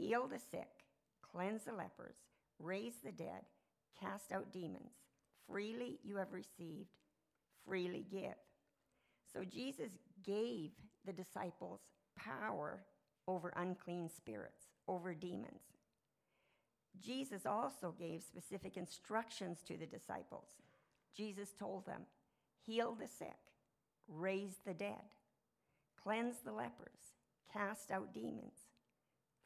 Heal 0.00 0.26
the 0.26 0.38
sick, 0.38 0.86
cleanse 1.30 1.64
the 1.64 1.72
lepers 1.72 2.16
raise 2.60 2.94
the 3.04 3.12
dead, 3.12 3.42
cast 3.98 4.32
out 4.32 4.52
demons. 4.52 4.92
Freely 5.46 5.98
you 6.04 6.16
have 6.16 6.32
received, 6.32 6.90
freely 7.66 8.04
give. 8.10 8.36
So 9.32 9.44
Jesus 9.44 9.92
gave 10.24 10.70
the 11.04 11.12
disciples 11.12 11.80
power 12.16 12.84
over 13.26 13.52
unclean 13.56 14.08
spirits, 14.14 14.66
over 14.88 15.14
demons. 15.14 15.62
Jesus 17.00 17.46
also 17.46 17.94
gave 17.98 18.22
specific 18.22 18.76
instructions 18.76 19.60
to 19.66 19.76
the 19.76 19.86
disciples. 19.86 20.48
Jesus 21.16 21.52
told 21.58 21.86
them, 21.86 22.02
Heal 22.66 22.96
the 23.00 23.08
sick, 23.08 23.38
raise 24.08 24.56
the 24.66 24.74
dead, 24.74 25.14
cleanse 26.02 26.36
the 26.44 26.52
lepers, 26.52 27.14
cast 27.52 27.90
out 27.90 28.12
demons. 28.12 28.69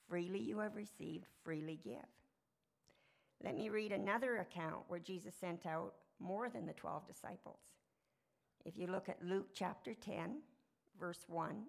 Freely 0.09 0.41
you 0.41 0.59
have 0.59 0.77
received, 0.77 1.27
freely 1.43 1.81
give. 1.83 1.95
Let 3.43 3.57
me 3.57 3.69
read 3.69 3.93
another 3.93 4.39
account 4.39 4.85
where 4.89 5.01
Jesus 5.01 5.35
sent 5.41 5.67
out 5.67 5.95
more 6.21 6.49
than 6.49 6.67
the 6.67 6.73
12 6.73 7.07
disciples. 7.07 7.61
If 8.65 8.79
you 8.79 8.87
look 8.87 9.09
at 9.09 9.25
Luke 9.25 9.49
chapter 9.55 9.95
10, 9.95 10.39
verse 10.99 11.25
1, 11.29 11.65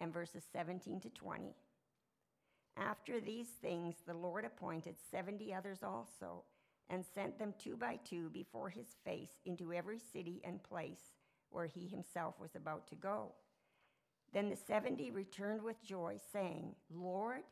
and 0.00 0.12
verses 0.12 0.44
17 0.52 1.00
to 1.00 1.10
20. 1.10 1.54
After 2.76 3.20
these 3.20 3.48
things, 3.62 3.96
the 4.06 4.14
Lord 4.14 4.44
appointed 4.44 4.96
70 5.10 5.54
others 5.54 5.82
also, 5.82 6.44
and 6.90 7.04
sent 7.04 7.38
them 7.38 7.54
two 7.58 7.76
by 7.76 7.98
two 8.04 8.28
before 8.30 8.68
his 8.68 8.96
face 9.04 9.40
into 9.44 9.72
every 9.72 9.98
city 9.98 10.42
and 10.44 10.62
place 10.62 11.14
where 11.50 11.66
he 11.66 11.86
himself 11.86 12.38
was 12.38 12.54
about 12.54 12.86
to 12.88 12.94
go. 12.96 13.32
Then 14.34 14.50
the 14.50 14.56
70 14.56 15.12
returned 15.12 15.62
with 15.62 15.82
joy, 15.84 16.18
saying, 16.32 16.74
Lord, 16.92 17.42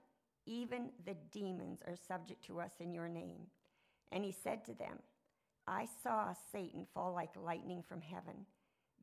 even 0.47 0.91
the 1.07 1.17
demons 1.31 1.81
are 1.87 1.97
subject 1.97 2.45
to 2.47 2.61
us 2.61 2.73
in 2.81 2.93
your 2.93 3.09
name. 3.09 3.47
And 4.11 4.25
he 4.25 4.33
said 4.33 4.65
to 4.65 4.75
them, 4.75 4.99
I 5.67 5.87
saw 6.03 6.35
Satan 6.51 6.87
fall 6.93 7.15
like 7.15 7.31
lightning 7.37 7.85
from 7.89 8.01
heaven. 8.01 8.47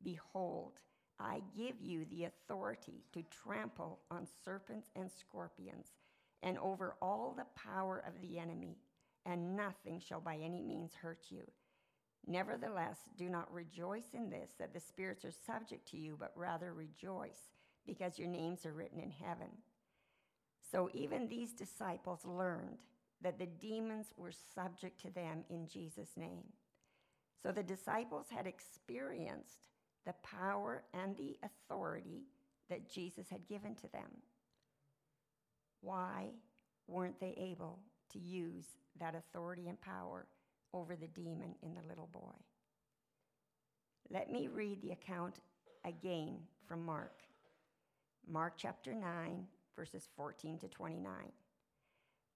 Behold, 0.04 0.74
I 1.18 1.40
give 1.56 1.80
you 1.80 2.04
the 2.10 2.24
authority 2.24 3.04
to 3.12 3.24
trample 3.30 4.00
on 4.10 4.28
serpents 4.44 4.90
and 4.94 5.10
scorpions 5.10 5.86
and 6.42 6.58
over 6.58 6.96
all 7.00 7.34
the 7.36 7.46
power 7.60 8.02
of 8.06 8.20
the 8.20 8.38
enemy, 8.38 8.78
and 9.26 9.56
nothing 9.56 10.00
shall 10.00 10.20
by 10.20 10.36
any 10.36 10.62
means 10.62 10.92
hurt 10.94 11.26
you. 11.28 11.42
Nevertheless, 12.26 12.98
do 13.16 13.28
not 13.28 13.52
rejoice 13.52 14.14
in 14.14 14.30
this, 14.30 14.50
that 14.58 14.72
the 14.72 14.80
spirits 14.80 15.24
are 15.24 15.32
subject 15.46 15.88
to 15.88 15.96
you, 15.96 16.16
but 16.18 16.32
rather 16.34 16.72
rejoice, 16.72 17.50
because 17.86 18.18
your 18.18 18.28
names 18.28 18.66
are 18.66 18.72
written 18.72 19.00
in 19.00 19.10
heaven. 19.10 19.48
So 20.70 20.88
even 20.94 21.28
these 21.28 21.52
disciples 21.52 22.24
learned 22.24 22.78
that 23.22 23.38
the 23.38 23.46
demons 23.46 24.12
were 24.16 24.32
subject 24.54 25.00
to 25.02 25.10
them 25.10 25.44
in 25.50 25.66
Jesus' 25.66 26.16
name. 26.16 26.44
So 27.42 27.52
the 27.52 27.62
disciples 27.62 28.26
had 28.30 28.46
experienced 28.46 29.66
the 30.06 30.14
power 30.22 30.84
and 30.94 31.16
the 31.16 31.38
authority 31.42 32.24
that 32.68 32.90
Jesus 32.90 33.28
had 33.28 33.48
given 33.48 33.74
to 33.76 33.88
them. 33.92 34.22
Why 35.80 36.28
weren't 36.86 37.20
they 37.20 37.34
able 37.36 37.80
to 38.12 38.18
use 38.18 38.64
that 38.98 39.14
authority 39.14 39.68
and 39.68 39.80
power 39.80 40.26
over 40.72 40.94
the 40.96 41.08
demon 41.08 41.54
in 41.62 41.74
the 41.74 41.88
little 41.88 42.08
boy? 42.12 42.36
Let 44.10 44.30
me 44.30 44.48
read 44.48 44.82
the 44.82 44.92
account 44.92 45.40
again 45.84 46.38
from 46.66 46.84
Mark. 46.84 47.22
Mark 48.28 48.54
chapter 48.56 48.94
9, 48.94 49.46
verses 49.76 50.08
14 50.16 50.58
to 50.58 50.68
29. 50.68 51.12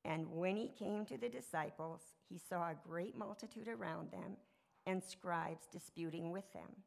And 0.05 0.29
when 0.31 0.57
he 0.57 0.69
came 0.69 1.07
to 1.07 1.17
the 1.17 1.29
disciples, 1.29 2.01
he 2.29 2.39
saw 2.39 2.71
a 2.71 2.77
great 2.87 3.17
multitude 3.17 3.69
around 3.69 4.11
them 4.11 4.37
and 4.87 5.03
scribes 5.03 5.67
disputing 5.73 6.31
with 6.31 6.53
them. 6.53 6.83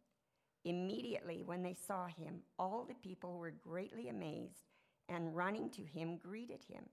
Immediately, 0.65 1.43
when 1.45 1.63
they 1.63 1.73
saw 1.73 2.07
him, 2.07 2.41
all 2.59 2.85
the 2.87 2.95
people 2.95 3.37
were 3.37 3.53
greatly 3.63 4.09
amazed 4.09 4.67
and 5.09 5.35
running 5.35 5.69
to 5.71 5.83
him 5.83 6.17
greeted 6.17 6.63
him. 6.67 6.83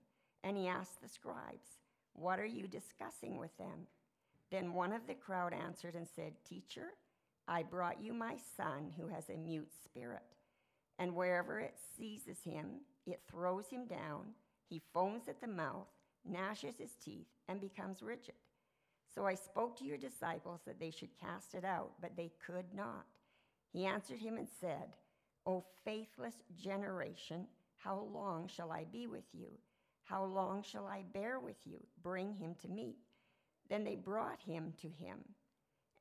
And 0.43 0.57
he 0.57 0.67
asked 0.67 1.01
the 1.01 1.09
scribes, 1.09 1.79
What 2.13 2.39
are 2.39 2.45
you 2.45 2.67
discussing 2.67 3.37
with 3.37 3.55
them? 3.57 3.87
Then 4.51 4.73
one 4.73 4.93
of 4.93 5.07
the 5.07 5.15
crowd 5.15 5.53
answered 5.53 5.95
and 5.95 6.07
said, 6.07 6.33
Teacher, 6.47 6.93
I 7.47 7.63
brought 7.63 8.01
you 8.01 8.13
my 8.13 8.35
son 8.55 8.91
who 8.97 9.07
has 9.07 9.29
a 9.29 9.37
mute 9.37 9.71
spirit. 9.83 10.34
And 10.97 11.15
wherever 11.15 11.59
it 11.59 11.75
seizes 11.97 12.37
him, 12.43 12.81
it 13.05 13.21
throws 13.29 13.67
him 13.67 13.85
down. 13.85 14.33
He 14.69 14.81
foams 14.93 15.27
at 15.27 15.41
the 15.41 15.47
mouth, 15.47 15.87
gnashes 16.25 16.77
his 16.77 16.95
teeth, 17.03 17.27
and 17.47 17.59
becomes 17.61 18.01
rigid. 18.01 18.35
So 19.13 19.25
I 19.25 19.35
spoke 19.35 19.77
to 19.77 19.85
your 19.85 19.97
disciples 19.97 20.61
that 20.65 20.79
they 20.79 20.91
should 20.91 21.19
cast 21.19 21.53
it 21.53 21.63
out, 21.63 21.91
but 22.01 22.15
they 22.15 22.31
could 22.45 22.65
not. 22.73 23.05
He 23.71 23.85
answered 23.85 24.19
him 24.19 24.37
and 24.37 24.47
said, 24.59 24.95
O 25.45 25.63
faithless 25.83 26.35
generation, 26.57 27.47
how 27.77 28.07
long 28.13 28.47
shall 28.47 28.71
I 28.71 28.85
be 28.91 29.07
with 29.07 29.25
you? 29.33 29.47
How 30.03 30.23
long 30.23 30.63
shall 30.63 30.87
I 30.87 31.03
bear 31.13 31.39
with 31.39 31.57
you? 31.65 31.77
Bring 32.01 32.33
him 32.33 32.55
to 32.61 32.67
me. 32.67 32.95
Then 33.69 33.83
they 33.83 33.95
brought 33.95 34.41
him 34.41 34.73
to 34.81 34.87
him. 34.87 35.19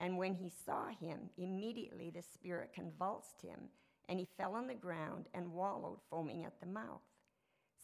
And 0.01 0.19
when 0.19 0.35
he 0.35 0.51
saw 0.67 0.89
him, 0.89 1.31
immediately 1.37 2.11
the 2.11 2.23
Spirit 2.23 2.73
convulsed 2.75 3.41
him, 3.43 3.69
and 4.09 4.19
he 4.19 4.29
fell 4.37 4.55
on 4.55 4.67
the 4.67 4.75
ground 4.75 5.27
and 5.35 5.53
wallowed, 5.53 5.99
foaming 6.11 6.45
at 6.45 6.61
the 6.61 6.67
mouth. 6.67 7.03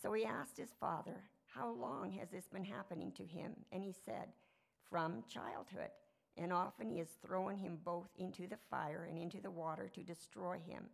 So 0.03 0.12
he 0.12 0.25
asked 0.25 0.57
his 0.57 0.75
father, 0.81 1.25
How 1.47 1.71
long 1.71 2.12
has 2.12 2.31
this 2.31 2.49
been 2.49 2.65
happening 2.65 3.12
to 3.12 3.25
him? 3.25 3.53
And 3.73 3.83
he 3.83 3.93
said, 4.05 4.29
From 4.88 5.25
childhood. 5.29 5.90
And 6.37 6.53
often 6.53 6.90
he 6.90 6.99
has 6.99 7.09
thrown 7.25 7.57
him 7.57 7.79
both 7.85 8.09
into 8.18 8.47
the 8.47 8.59
fire 8.71 9.07
and 9.09 9.18
into 9.18 9.40
the 9.40 9.51
water 9.51 9.88
to 9.94 10.03
destroy 10.03 10.59
him. 10.66 10.85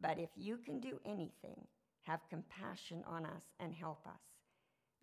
But 0.00 0.18
if 0.18 0.30
you 0.36 0.58
can 0.58 0.78
do 0.78 1.00
anything, 1.04 1.66
have 2.02 2.28
compassion 2.30 3.02
on 3.06 3.26
us 3.26 3.42
and 3.58 3.74
help 3.74 4.06
us. 4.06 4.20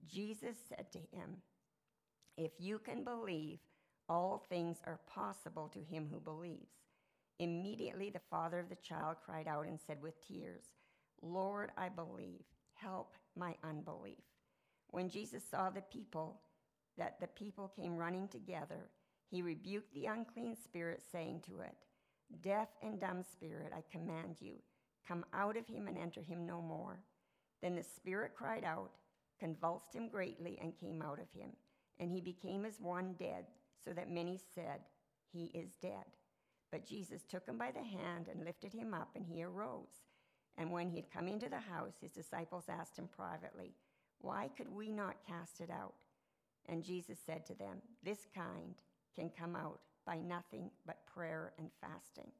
Jesus 0.08 0.56
said 0.70 0.92
to 0.94 1.00
him, 1.00 1.42
If 2.38 2.52
you 2.60 2.80
can 2.80 3.04
believe, 3.04 3.60
all 4.08 4.46
things 4.50 4.78
are 4.86 5.00
possible 5.14 5.70
to 5.74 5.80
him 5.80 6.08
who 6.12 6.20
believes. 6.20 6.85
Immediately 7.40 8.10
the 8.10 8.22
father 8.30 8.60
of 8.60 8.70
the 8.70 8.76
child 8.76 9.18
cried 9.26 9.48
out 9.48 9.66
and 9.68 9.80
said 9.80 10.02
with 10.02 10.26
tears, 10.26 10.64
Lord, 11.22 11.72
I 11.78 11.90
believe, 11.90 12.44
help 12.74 13.14
my 13.36 13.56
unbelief. 13.64 14.24
When 14.92 15.10
Jesus 15.10 15.44
saw 15.50 15.70
the 15.70 15.82
people, 15.82 16.42
that 16.98 17.20
the 17.20 17.28
people 17.28 17.72
came 17.76 17.98
running 17.98 18.28
together, 18.28 18.90
he 19.30 19.42
rebuked 19.42 19.94
the 19.94 20.06
unclean 20.06 20.56
spirit, 20.56 21.02
saying 21.12 21.42
to 21.48 21.60
it, 21.60 21.76
Deaf 22.42 22.70
and 22.82 23.00
dumb 23.00 23.24
spirit, 23.24 23.74
I 23.76 23.84
command 23.92 24.38
you 24.40 24.56
Come 25.08 25.26
out 25.34 25.56
of 25.56 25.68
him 25.68 25.88
and 25.88 25.98
enter 25.98 26.22
him 26.22 26.46
no 26.46 26.62
more. 26.62 27.00
Then 27.62 27.76
the 27.76 27.84
spirit 27.84 28.32
cried 28.36 28.64
out, 28.64 28.92
convulsed 29.40 29.94
him 29.94 30.10
greatly, 30.10 30.58
and 30.62 30.78
came 30.78 31.02
out 31.02 31.20
of 31.20 31.32
him. 31.40 31.52
And 32.00 32.12
he 32.12 32.22
became 32.22 32.66
as 32.66 32.80
one 32.80 33.14
dead, 33.18 33.46
so 33.84 33.94
that 33.94 34.10
many 34.10 34.40
said, 34.56 34.82
He 35.32 35.46
is 35.54 35.76
dead. 35.82 36.06
But 36.72 36.88
Jesus 36.88 37.24
took 37.24 37.46
him 37.46 37.58
by 37.58 37.72
the 37.72 37.84
hand 37.84 38.28
and 38.32 38.44
lifted 38.44 38.74
him 38.74 38.94
up, 38.94 39.10
and 39.16 39.26
he 39.26 39.44
arose. 39.44 40.04
And 40.58 40.72
when 40.72 40.90
he 40.90 40.98
had 40.98 41.12
come 41.12 41.28
into 41.28 41.50
the 41.50 41.60
house, 41.60 41.94
his 42.02 42.12
disciples 42.12 42.66
asked 42.70 42.98
him 42.98 43.10
privately, 43.16 43.74
Why 44.20 44.50
could 44.56 44.74
we 44.74 44.92
not 44.92 45.26
cast 45.28 45.62
it 45.62 45.70
out? 45.70 45.94
And 46.68 46.84
Jesus 46.84 47.20
said 47.26 47.46
to 47.48 47.54
them, 47.54 47.78
This 48.04 48.28
kind 48.34 48.76
can 49.16 49.30
come 49.30 49.56
out 49.56 49.80
by 50.06 50.18
nothing 50.18 50.72
but 50.86 51.06
prayer 51.06 51.54
and 51.58 51.70
fasting. 51.82 52.32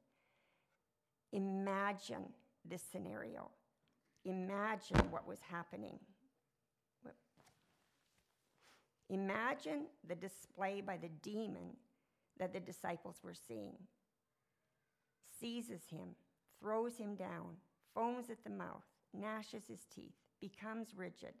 Imagine 1.32 2.24
this 2.64 2.82
scenario. 2.90 3.50
Imagine 4.24 5.10
what 5.10 5.26
was 5.26 5.38
happening. 5.40 5.98
Imagine 9.08 9.86
the 10.08 10.16
display 10.16 10.80
by 10.80 10.96
the 10.96 11.10
demon 11.22 11.76
that 12.38 12.52
the 12.52 12.60
disciples 12.60 13.20
were 13.22 13.34
seeing. 13.34 13.76
Seizes 15.40 15.82
him, 15.90 16.16
throws 16.60 16.96
him 16.96 17.14
down, 17.14 17.56
foams 17.94 18.30
at 18.30 18.42
the 18.44 18.50
mouth, 18.50 18.84
gnashes 19.12 19.66
his 19.68 19.84
teeth, 19.94 20.14
becomes 20.40 20.94
rigid. 20.96 21.34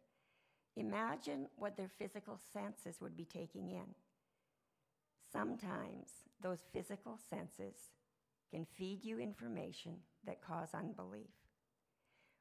Imagine 0.76 1.46
what 1.56 1.76
their 1.76 1.88
physical 1.88 2.38
senses 2.52 3.00
would 3.00 3.16
be 3.16 3.24
taking 3.24 3.70
in. 3.70 3.94
Sometimes 5.32 6.08
those 6.42 6.60
physical 6.72 7.18
senses 7.30 7.90
can 8.50 8.66
feed 8.76 9.04
you 9.04 9.18
information 9.18 9.96
that 10.24 10.42
cause 10.42 10.68
unbelief. 10.74 11.30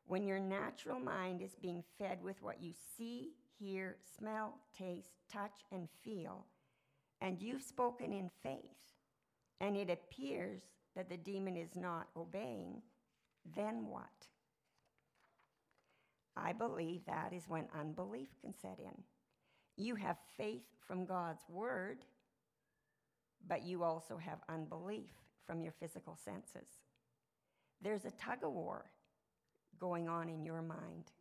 When 0.08 0.28
your 0.28 0.40
natural 0.40 1.00
mind 1.00 1.42
is 1.42 1.56
being 1.62 1.84
fed 1.98 2.22
with 2.22 2.42
what 2.42 2.62
you 2.62 2.74
see, 2.98 3.32
hear, 3.58 3.98
smell, 4.18 4.60
taste, 4.78 5.14
touch, 5.32 5.64
and 5.72 5.88
feel, 6.04 6.46
and 7.22 7.42
you've 7.42 7.64
spoken 7.64 8.12
in 8.12 8.30
faith, 8.44 8.94
and 9.60 9.76
it 9.76 9.90
appears 9.90 10.62
that 10.96 11.10
the 11.10 11.18
demon 11.18 11.58
is 11.58 11.76
not 11.76 12.08
obeying, 12.16 12.82
then 13.56 13.86
what? 13.88 14.28
I 16.38 16.54
believe 16.54 17.02
that 17.06 17.32
is 17.34 17.44
when 17.48 17.68
unbelief 17.78 18.30
can 18.42 18.54
set 18.62 18.80
in. 18.80 19.04
You 19.78 19.96
have 19.96 20.18
faith 20.38 20.64
from 20.86 21.06
God's 21.06 21.44
word, 21.50 22.06
but 23.48 23.64
you 23.64 23.84
also 23.84 24.18
have 24.18 24.40
unbelief 24.50 25.12
from 25.46 25.62
your 25.62 25.74
physical 25.80 26.18
senses. 26.24 26.68
There's 27.82 28.06
a 28.06 28.12
tug 28.12 28.40
of 28.44 28.54
war 28.54 28.86
going 29.80 30.08
on 30.10 30.30
in 30.30 30.44
your 30.44 30.62
mind. 30.62 31.12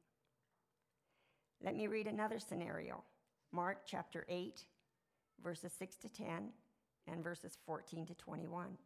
Let 1.62 1.76
me 1.76 1.86
read 1.86 2.06
another 2.06 2.38
scenario 2.38 3.02
Mark 3.52 3.82
chapter 3.86 4.26
8, 4.28 4.64
verses 5.42 5.72
6 5.78 5.96
to 5.98 6.08
10, 6.08 6.50
and 7.06 7.22
verses 7.22 7.56
14 7.66 8.06
to 8.06 8.14
21. 8.14 8.76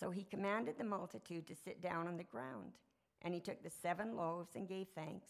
So 0.00 0.10
he 0.10 0.24
commanded 0.24 0.78
the 0.78 0.84
multitude 0.84 1.46
to 1.46 1.54
sit 1.54 1.82
down 1.82 2.08
on 2.08 2.16
the 2.16 2.24
ground, 2.24 2.72
and 3.20 3.34
he 3.34 3.40
took 3.40 3.62
the 3.62 3.70
seven 3.82 4.16
loaves 4.16 4.56
and 4.56 4.66
gave 4.66 4.86
thanks, 4.94 5.28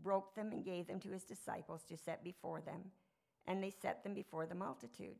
broke 0.00 0.34
them 0.34 0.52
and 0.52 0.62
gave 0.62 0.86
them 0.86 1.00
to 1.00 1.12
his 1.12 1.24
disciples 1.24 1.82
to 1.88 1.96
set 1.96 2.22
before 2.22 2.60
them, 2.60 2.90
and 3.46 3.62
they 3.62 3.70
set 3.70 4.04
them 4.04 4.12
before 4.12 4.44
the 4.44 4.54
multitude. 4.54 5.16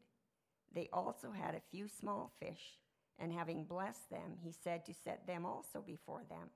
They 0.74 0.90
also 0.92 1.30
had 1.30 1.54
a 1.54 1.70
few 1.70 1.88
small 1.88 2.32
fish 2.38 2.78
and 3.18 3.32
having 3.32 3.64
blessed 3.64 4.10
them, 4.10 4.36
he 4.42 4.52
said 4.52 4.84
to 4.84 4.94
set 4.94 5.26
them 5.26 5.46
also 5.46 5.80
before 5.80 6.22
them. 6.28 6.50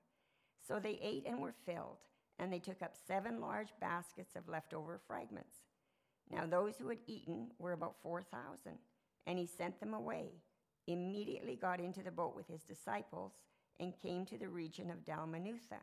So 0.66 0.78
they 0.78 0.98
ate 1.02 1.24
and 1.26 1.40
were 1.40 1.54
filled, 1.64 1.98
and 2.38 2.52
they 2.52 2.58
took 2.58 2.82
up 2.82 2.94
seven 3.06 3.40
large 3.40 3.72
baskets 3.80 4.36
of 4.36 4.48
leftover 4.48 5.00
fragments. 5.06 5.56
Now 6.30 6.44
those 6.44 6.76
who 6.76 6.88
had 6.88 6.98
eaten 7.06 7.48
were 7.58 7.72
about 7.72 7.96
4,000, 8.02 8.72
and 9.26 9.38
he 9.38 9.46
sent 9.46 9.80
them 9.80 9.94
away, 9.94 10.32
immediately 10.86 11.56
got 11.56 11.80
into 11.80 12.02
the 12.02 12.10
boat 12.10 12.34
with 12.36 12.46
his 12.48 12.62
disciples, 12.62 13.32
and 13.78 14.00
came 14.00 14.24
to 14.26 14.38
the 14.38 14.48
region 14.48 14.90
of 14.90 15.04
Dalmanutha. 15.04 15.80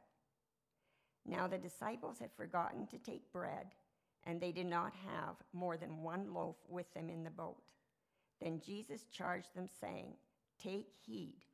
Now 1.26 1.48
the 1.48 1.58
disciples 1.58 2.20
had 2.20 2.32
forgotten 2.36 2.88
to 2.88 2.98
take 2.98 3.32
bread, 3.32 3.68
and 4.26 4.40
they 4.40 4.52
did 4.52 4.66
not 4.66 4.94
have 5.08 5.36
more 5.54 5.78
than 5.78 6.02
one 6.02 6.34
loaf 6.34 6.56
with 6.68 6.92
them 6.94 7.10
in 7.10 7.24
the 7.24 7.30
boat. 7.30 7.62
Then 8.42 8.62
Jesus 8.66 9.06
charged 9.12 9.56
them, 9.56 9.68
saying, 9.80 10.14
Take 10.62 10.90
heed, 11.06 11.46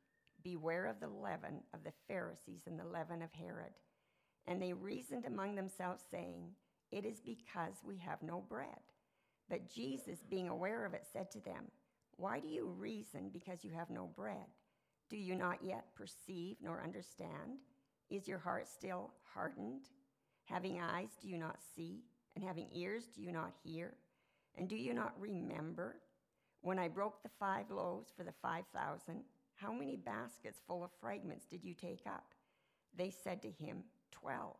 beware 0.42 0.86
of 0.86 1.00
the 1.00 1.08
leaven 1.08 1.60
of 1.74 1.84
the 1.84 1.92
Pharisees 2.08 2.62
and 2.66 2.78
the 2.78 2.84
leaven 2.84 3.22
of 3.22 3.32
Herod. 3.32 3.74
And 4.46 4.60
they 4.60 4.72
reasoned 4.72 5.26
among 5.26 5.54
themselves, 5.54 6.02
saying, 6.10 6.50
It 6.90 7.04
is 7.04 7.20
because 7.20 7.74
we 7.84 7.98
have 7.98 8.22
no 8.22 8.42
bread. 8.48 8.80
But 9.48 9.70
Jesus, 9.70 10.24
being 10.28 10.48
aware 10.48 10.84
of 10.84 10.94
it, 10.94 11.06
said 11.12 11.30
to 11.32 11.40
them, 11.40 11.66
Why 12.20 12.38
do 12.38 12.48
you 12.48 12.66
reason 12.66 13.30
because 13.32 13.64
you 13.64 13.70
have 13.70 13.88
no 13.88 14.10
bread? 14.14 14.44
Do 15.08 15.16
you 15.16 15.34
not 15.34 15.64
yet 15.64 15.86
perceive 15.94 16.58
nor 16.62 16.82
understand? 16.82 17.60
Is 18.10 18.28
your 18.28 18.38
heart 18.38 18.68
still 18.68 19.14
hardened? 19.32 19.84
Having 20.44 20.82
eyes, 20.82 21.08
do 21.22 21.28
you 21.28 21.38
not 21.38 21.56
see? 21.74 22.02
And 22.36 22.44
having 22.44 22.68
ears, 22.74 23.04
do 23.16 23.22
you 23.22 23.32
not 23.32 23.54
hear? 23.64 23.94
And 24.58 24.68
do 24.68 24.76
you 24.76 24.92
not 24.92 25.14
remember? 25.18 25.96
When 26.60 26.78
I 26.78 26.88
broke 26.88 27.22
the 27.22 27.30
five 27.40 27.70
loaves 27.70 28.12
for 28.14 28.22
the 28.22 28.34
five 28.42 28.64
thousand, 28.74 29.22
how 29.54 29.72
many 29.72 29.96
baskets 29.96 30.60
full 30.66 30.84
of 30.84 30.90
fragments 31.00 31.46
did 31.46 31.64
you 31.64 31.72
take 31.72 32.02
up? 32.06 32.34
They 32.94 33.08
said 33.08 33.40
to 33.42 33.50
him, 33.50 33.84
Twelve. 34.10 34.58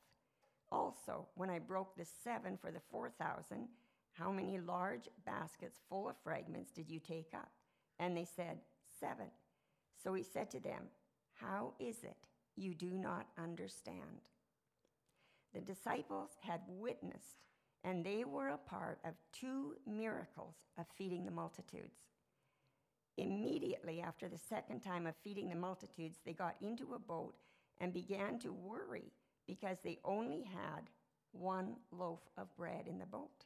Also, 0.73 1.29
when 1.35 1.51
I 1.51 1.59
broke 1.59 1.95
the 1.95 2.07
seven 2.25 2.57
for 2.57 2.71
the 2.71 2.81
four 2.91 3.11
thousand, 3.11 3.69
how 4.13 4.31
many 4.31 4.59
large 4.59 5.09
baskets 5.25 5.81
full 5.89 6.09
of 6.09 6.17
fragments 6.23 6.73
did 6.73 6.91
you 6.91 7.01
take 7.01 7.33
up? 7.35 7.51
And 7.99 8.17
they 8.17 8.25
said, 8.25 8.59
Seven. 8.99 9.27
So 10.03 10.15
he 10.15 10.23
said 10.23 10.51
to 10.51 10.61
them, 10.61 10.85
How 11.35 11.73
is 11.79 12.03
it 12.03 12.17
you 12.57 12.75
do 12.75 12.91
not 12.91 13.27
understand? 13.39 14.25
The 15.55 15.61
disciples 15.61 16.31
had 16.41 16.61
witnessed, 16.69 17.45
and 17.83 18.05
they 18.05 18.25
were 18.25 18.49
a 18.49 18.59
part 18.59 18.99
of 19.05 19.15
two 19.33 19.75
miracles 19.87 20.55
of 20.79 20.87
feeding 20.97 21.25
the 21.25 21.31
multitudes. 21.31 21.97
Immediately 23.17 24.01
after 24.01 24.29
the 24.29 24.39
second 24.39 24.81
time 24.81 25.07
of 25.07 25.15
feeding 25.23 25.49
the 25.49 25.57
multitudes, 25.57 26.19
they 26.25 26.33
got 26.33 26.57
into 26.61 26.95
a 26.95 26.99
boat 26.99 27.35
and 27.81 27.93
began 27.93 28.39
to 28.41 28.53
worry 28.53 29.13
because 29.47 29.79
they 29.83 29.99
only 30.05 30.43
had 30.43 30.89
one 31.33 31.77
loaf 31.91 32.21
of 32.39 32.55
bread 32.57 32.87
in 32.87 32.99
the 32.99 33.07
boat. 33.07 33.45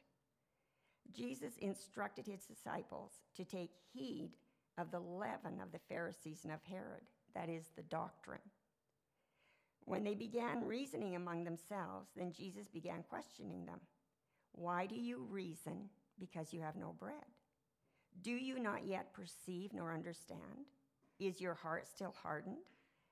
Jesus 1.13 1.53
instructed 1.59 2.25
his 2.25 2.45
disciples 2.45 3.11
to 3.35 3.45
take 3.45 3.71
heed 3.93 4.31
of 4.77 4.91
the 4.91 4.99
leaven 4.99 5.59
of 5.61 5.71
the 5.71 5.79
Pharisees 5.89 6.39
and 6.43 6.51
of 6.51 6.63
Herod, 6.63 7.01
that 7.33 7.49
is, 7.49 7.69
the 7.75 7.83
doctrine. 7.83 8.39
When 9.85 10.03
they 10.03 10.15
began 10.15 10.65
reasoning 10.65 11.15
among 11.15 11.43
themselves, 11.43 12.09
then 12.15 12.31
Jesus 12.31 12.67
began 12.67 13.03
questioning 13.07 13.65
them. 13.65 13.79
Why 14.53 14.85
do 14.85 14.95
you 14.95 15.25
reason 15.29 15.89
because 16.19 16.53
you 16.53 16.61
have 16.61 16.75
no 16.75 16.95
bread? 16.97 17.13
Do 18.21 18.31
you 18.31 18.59
not 18.59 18.85
yet 18.85 19.13
perceive 19.13 19.73
nor 19.73 19.93
understand? 19.93 20.65
Is 21.19 21.39
your 21.39 21.53
heart 21.53 21.87
still 21.87 22.15
hardened? 22.21 22.57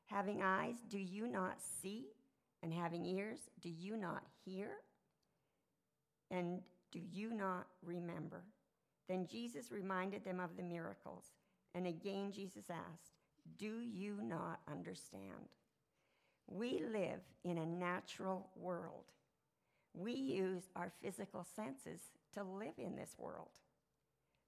Having 0.06 0.42
eyes, 0.42 0.76
do 0.90 0.98
you 0.98 1.28
not 1.28 1.62
see? 1.82 2.08
And 2.62 2.74
having 2.74 3.06
ears, 3.06 3.40
do 3.62 3.70
you 3.70 3.98
not 3.98 4.24
hear? 4.46 4.70
And 6.32 6.62
do 6.94 7.00
you 7.12 7.34
not 7.34 7.66
remember? 7.84 8.44
Then 9.10 9.26
Jesus 9.26 9.72
reminded 9.72 10.24
them 10.24 10.40
of 10.40 10.56
the 10.56 10.64
miracles. 10.64 11.26
And 11.74 11.88
again, 11.88 12.32
Jesus 12.32 12.66
asked, 12.70 13.18
Do 13.58 13.80
you 13.82 14.20
not 14.22 14.60
understand? 14.72 15.50
We 16.48 16.84
live 16.92 17.22
in 17.44 17.58
a 17.58 17.66
natural 17.66 18.48
world. 18.56 19.06
We 19.96 20.14
use 20.14 20.70
our 20.76 20.92
physical 21.02 21.46
senses 21.56 22.02
to 22.36 22.44
live 22.44 22.78
in 22.78 22.96
this 22.96 23.16
world. 23.18 23.60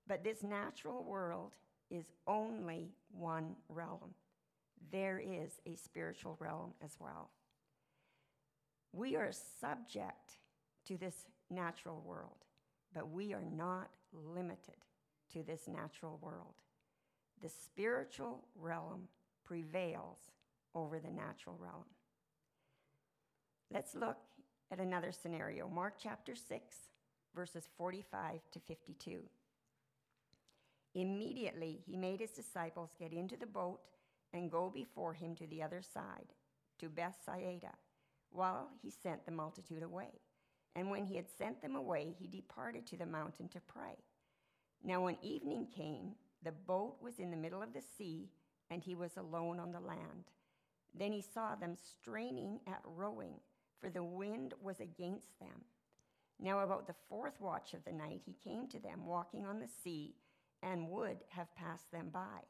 But 0.08 0.24
this 0.24 0.44
natural 0.44 1.04
world 1.04 1.54
is 1.90 2.06
only 2.28 2.92
one 3.12 3.56
realm. 3.70 4.14
There 4.92 5.20
is 5.20 5.60
a 5.66 5.76
spiritual 5.76 6.38
realm 6.40 6.74
as 6.84 6.96
well. 7.00 7.30
We 8.94 9.16
are 9.16 9.32
subject 9.60 10.38
to 10.88 10.98
this 10.98 11.26
natural 11.50 12.02
world, 12.06 12.46
but 12.94 13.10
we 13.10 13.34
are 13.34 13.44
not 13.44 13.90
limited 14.14 14.76
to 15.34 15.44
this 15.44 15.68
natural 15.68 16.20
world. 16.22 16.56
The 17.42 17.50
spiritual 17.50 18.46
realm 18.56 19.08
prevails 19.44 20.18
over 20.74 21.00
the 21.00 21.12
natural 21.12 21.58
realm. 21.60 21.86
Let's 23.72 23.96
look 23.96 24.18
at 24.72 24.80
another 24.80 25.12
scenario 25.12 25.68
Mark 25.68 25.96
chapter 26.02 26.36
6, 26.36 26.76
verses 27.36 27.68
45 27.78 28.40
to 28.52 28.60
52. 28.60 29.22
Immediately, 30.94 31.82
he 31.86 31.98
made 31.98 32.22
his 32.22 32.32
disciples 32.32 32.92
get 32.98 33.12
into 33.12 33.36
the 33.36 33.46
boat 33.46 33.80
and 34.34 34.52
go 34.52 34.70
before 34.70 35.14
him 35.14 35.36
to 35.36 35.48
the 35.48 35.62
other 35.62 35.82
side, 35.82 36.34
to 36.80 36.90
Bethsaida, 36.90 37.74
while 38.32 38.70
he 38.82 38.90
sent 38.90 39.26
the 39.26 39.32
multitude 39.32 39.84
away. 39.84 40.22
And 40.76 40.90
when 40.90 41.06
he 41.06 41.16
had 41.16 41.30
sent 41.38 41.62
them 41.62 41.76
away, 41.76 42.14
he 42.18 42.28
departed 42.28 42.86
to 42.88 42.98
the 42.98 43.06
mountain 43.06 43.48
to 43.50 43.62
pray. 43.62 43.96
Now, 44.84 45.04
when 45.04 45.18
evening 45.22 45.68
came, 45.76 46.16
the 46.44 46.52
boat 46.52 46.98
was 47.02 47.20
in 47.20 47.32
the 47.32 47.38
middle 47.38 47.62
of 47.62 47.74
the 47.74 47.82
sea, 47.98 48.30
and 48.70 48.84
he 48.84 48.94
was 48.94 49.18
alone 49.18 49.60
on 49.60 49.72
the 49.72 49.80
land. 49.80 50.32
Then 50.94 51.12
he 51.12 51.22
saw 51.22 51.56
them 51.56 51.76
straining 51.76 52.60
at 52.68 52.82
rowing, 52.86 53.36
for 53.80 53.90
the 53.90 54.04
wind 54.04 54.54
was 54.62 54.80
against 54.80 55.40
them. 55.40 55.64
Now, 56.40 56.60
about 56.60 56.88
the 56.88 56.96
fourth 57.08 57.40
watch 57.40 57.74
of 57.74 57.84
the 57.86 57.94
night, 57.94 58.22
he 58.26 58.36
came 58.44 58.68
to 58.68 58.80
them 58.80 59.06
walking 59.06 59.46
on 59.46 59.60
the 59.60 59.70
sea 59.84 60.16
and 60.62 60.90
would 60.90 61.18
have 61.30 61.56
passed 61.56 61.92
them 61.92 62.10
by. 62.12 62.42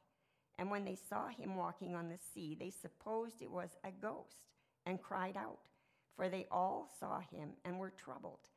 And 0.58 0.72
when 0.72 0.86
they 0.86 0.98
saw 1.10 1.28
him 1.28 1.56
walking 1.56 1.96
on 1.96 2.10
the 2.10 2.18
sea, 2.34 2.56
they 2.60 2.72
supposed 2.72 3.42
it 3.42 3.52
was 3.52 3.70
a 3.84 3.92
ghost 3.92 4.38
and 4.86 5.02
cried 5.02 5.38
out, 5.38 5.68
for 6.16 6.30
they 6.30 6.48
all 6.52 6.90
saw 7.00 7.20
him 7.20 7.50
and 7.64 7.78
were 7.78 7.92
troubled. 7.92 8.50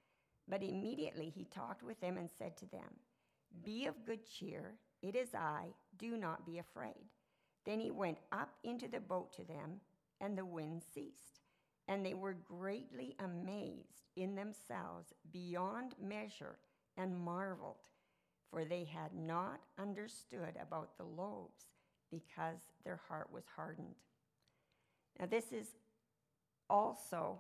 But 0.49 0.63
immediately 0.63 1.29
he 1.29 1.45
talked 1.45 1.83
with 1.83 2.01
them 2.01 2.17
and 2.17 2.31
said 2.39 2.57
to 2.59 2.67
them, 2.67 3.01
Be 3.65 3.87
of 3.87 4.07
good 4.07 4.21
cheer, 4.27 4.75
it 5.03 5.15
is 5.15 5.35
I, 5.35 5.67
do 5.99 6.17
not 6.17 6.47
be 6.47 6.59
afraid. 6.59 7.11
Then 7.65 7.81
he 7.81 7.91
went 7.91 8.19
up 8.33 8.55
into 8.65 8.89
the 8.89 9.01
boat 9.01 9.33
to 9.35 9.45
them, 9.45 9.81
and 10.21 10.37
the 10.37 10.45
wind 10.45 10.83
ceased. 10.95 11.41
And 11.87 12.05
they 12.05 12.15
were 12.15 12.35
greatly 12.35 13.15
amazed 13.19 14.09
in 14.17 14.35
themselves 14.35 15.13
beyond 15.33 15.95
measure 16.03 16.59
and 16.97 17.19
marveled, 17.19 17.77
for 18.51 18.65
they 18.65 18.85
had 18.85 19.15
not 19.15 19.61
understood 19.79 20.55
about 20.61 20.97
the 20.97 21.05
loaves 21.05 21.67
because 22.11 22.59
their 22.85 23.01
heart 23.09 23.29
was 23.33 23.45
hardened. 23.55 23.97
Now, 25.19 25.27
this 25.27 25.53
is 25.53 25.69
also 26.71 27.39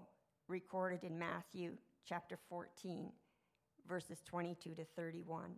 recorded 0.49 1.05
in 1.05 1.19
Matthew 1.19 1.73
chapter 2.07 2.39
14, 2.49 3.11
verses 3.87 4.23
22 4.25 4.75
to 4.75 4.85
31. 4.97 5.51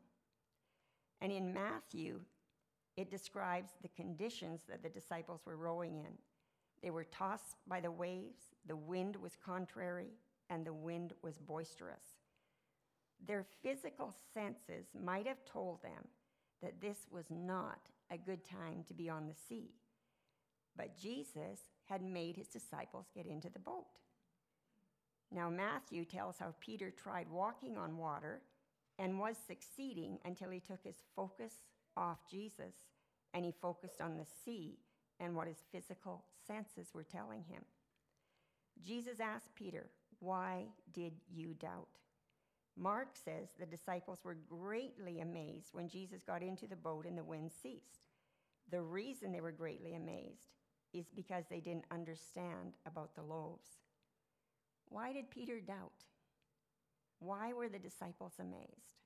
And 1.20 1.32
in 1.32 1.52
Matthew, 1.52 2.20
it 2.96 3.10
describes 3.10 3.72
the 3.82 3.88
conditions 3.88 4.62
that 4.68 4.82
the 4.82 4.88
disciples 4.88 5.40
were 5.44 5.56
rowing 5.56 5.96
in. 5.96 6.12
They 6.82 6.90
were 6.90 7.04
tossed 7.04 7.56
by 7.68 7.80
the 7.80 7.90
waves, 7.90 8.42
the 8.66 8.76
wind 8.76 9.16
was 9.16 9.36
contrary, 9.44 10.12
and 10.48 10.64
the 10.64 10.72
wind 10.72 11.12
was 11.22 11.38
boisterous. 11.38 12.04
Their 13.26 13.44
physical 13.62 14.14
senses 14.32 14.86
might 14.98 15.26
have 15.26 15.44
told 15.44 15.82
them 15.82 16.08
that 16.62 16.80
this 16.80 17.06
was 17.10 17.26
not 17.30 17.90
a 18.10 18.18
good 18.18 18.44
time 18.44 18.84
to 18.88 18.94
be 18.94 19.08
on 19.08 19.26
the 19.26 19.34
sea. 19.48 19.70
But 20.76 20.98
Jesus 20.98 21.60
had 21.90 22.02
made 22.02 22.36
his 22.36 22.48
disciples 22.48 23.06
get 23.14 23.26
into 23.26 23.50
the 23.50 23.58
boat. 23.58 23.98
Now, 25.32 25.50
Matthew 25.50 26.04
tells 26.04 26.38
how 26.38 26.54
Peter 26.60 26.90
tried 26.90 27.28
walking 27.30 27.76
on 27.76 27.98
water 27.98 28.40
and 28.98 29.18
was 29.18 29.36
succeeding 29.46 30.18
until 30.24 30.50
he 30.50 30.60
took 30.60 30.82
his 30.82 31.02
focus 31.14 31.52
off 31.96 32.18
Jesus 32.30 32.74
and 33.34 33.44
he 33.44 33.52
focused 33.60 34.00
on 34.00 34.16
the 34.16 34.26
sea 34.44 34.78
and 35.18 35.36
what 35.36 35.48
his 35.48 35.64
physical 35.70 36.24
senses 36.46 36.88
were 36.94 37.04
telling 37.04 37.44
him. 37.44 37.62
Jesus 38.84 39.20
asked 39.20 39.54
Peter, 39.54 39.86
Why 40.20 40.64
did 40.92 41.12
you 41.30 41.54
doubt? 41.54 41.88
Mark 42.76 43.08
says 43.12 43.48
the 43.58 43.66
disciples 43.66 44.20
were 44.24 44.38
greatly 44.48 45.20
amazed 45.20 45.68
when 45.72 45.88
Jesus 45.88 46.22
got 46.22 46.42
into 46.42 46.66
the 46.66 46.76
boat 46.76 47.04
and 47.04 47.18
the 47.18 47.24
wind 47.24 47.50
ceased. 47.62 48.00
The 48.70 48.80
reason 48.80 49.32
they 49.32 49.40
were 49.40 49.52
greatly 49.52 49.94
amazed 49.94 50.59
is 50.92 51.06
because 51.14 51.44
they 51.48 51.60
didn't 51.60 51.84
understand 51.90 52.74
about 52.86 53.14
the 53.14 53.22
loaves. 53.22 53.68
Why 54.88 55.12
did 55.12 55.30
Peter 55.30 55.60
doubt? 55.60 56.04
Why 57.20 57.52
were 57.52 57.68
the 57.68 57.78
disciples 57.78 58.34
amazed? 58.40 59.00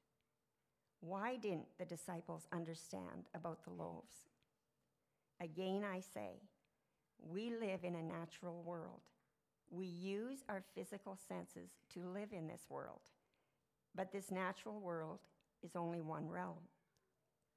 Why 1.00 1.36
didn't 1.36 1.66
the 1.78 1.84
disciples 1.84 2.46
understand 2.52 3.28
about 3.34 3.64
the 3.64 3.70
loaves? 3.70 4.28
Again, 5.40 5.84
I 5.84 6.00
say, 6.00 6.40
We 7.18 7.50
live 7.50 7.84
in 7.84 7.96
a 7.96 8.02
natural 8.02 8.62
world. 8.62 9.00
We 9.70 9.86
use 9.86 10.44
our 10.48 10.62
physical 10.74 11.18
senses 11.28 11.70
to 11.92 12.06
live 12.06 12.32
in 12.32 12.46
this 12.46 12.62
world. 12.70 13.00
But 13.94 14.12
this 14.12 14.30
natural 14.30 14.80
world 14.80 15.20
is 15.62 15.76
only 15.76 16.00
one 16.00 16.28
realm. 16.28 16.68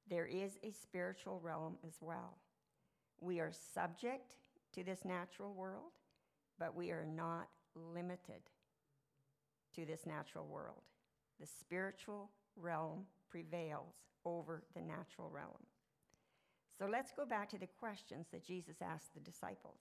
There 0.08 0.26
is 0.26 0.58
a 0.62 0.70
spiritual 0.70 1.40
realm 1.42 1.76
as 1.86 1.94
well. 2.00 2.38
We 3.20 3.40
are 3.40 3.52
subject 3.74 4.36
to 4.74 4.84
this 4.84 5.04
natural 5.04 5.52
world, 5.54 5.92
but 6.58 6.74
we 6.74 6.90
are 6.90 7.06
not 7.06 7.48
limited 7.74 8.42
to 9.74 9.84
this 9.84 10.06
natural 10.06 10.46
world. 10.46 10.82
The 11.40 11.46
spiritual 11.46 12.30
realm 12.56 13.06
prevails 13.30 13.94
over 14.24 14.62
the 14.74 14.82
natural 14.82 15.30
realm. 15.30 15.66
So 16.78 16.86
let's 16.86 17.12
go 17.12 17.24
back 17.24 17.48
to 17.50 17.58
the 17.58 17.66
questions 17.66 18.26
that 18.32 18.44
Jesus 18.44 18.76
asked 18.80 19.14
the 19.14 19.20
disciples. 19.20 19.80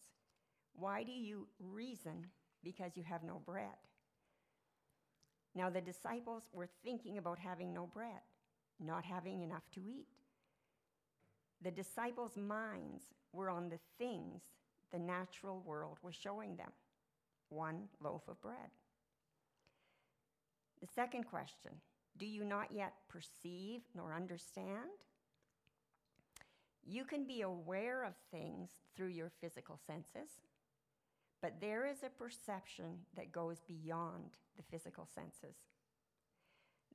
Why 0.74 1.04
do 1.04 1.12
you 1.12 1.48
reason 1.60 2.28
because 2.64 2.96
you 2.96 3.04
have 3.04 3.24
no 3.24 3.42
bread? 3.46 3.78
Now, 5.56 5.70
the 5.70 5.82
disciples 5.82 6.44
were 6.54 6.70
thinking 6.84 7.18
about 7.18 7.40
having 7.40 7.74
no 7.74 7.88
bread, 7.88 8.22
not 8.80 9.04
having 9.04 9.42
enough 9.42 9.64
to 9.74 9.80
eat. 9.80 10.08
The 11.62 11.72
disciples' 11.72 12.38
minds 12.38 13.04
were 13.34 13.50
on 13.50 13.70
the 13.70 13.80
things 13.98 14.42
the 14.92 15.00
natural 15.00 15.60
world 15.66 15.98
was 16.02 16.16
showing 16.16 16.56
them 16.56 16.72
one 17.50 17.88
loaf 18.02 18.28
of 18.28 18.40
bread. 18.42 18.72
The 20.82 20.88
second 20.88 21.24
question 21.24 21.72
Do 22.18 22.26
you 22.26 22.44
not 22.44 22.72
yet 22.72 22.94
perceive 23.10 23.82
nor 23.96 24.14
understand? 24.14 24.90
You 26.86 27.04
can 27.04 27.26
be 27.26 27.42
aware 27.42 28.06
of 28.06 28.14
things 28.32 28.70
through 28.96 29.08
your 29.08 29.32
physical 29.42 29.78
senses, 29.86 30.30
but 31.42 31.60
there 31.60 31.86
is 31.86 32.04
a 32.04 32.10
perception 32.10 33.00
that 33.16 33.34
goes 33.34 33.60
beyond 33.68 34.38
the 34.56 34.64
physical 34.64 35.06
senses. 35.14 35.58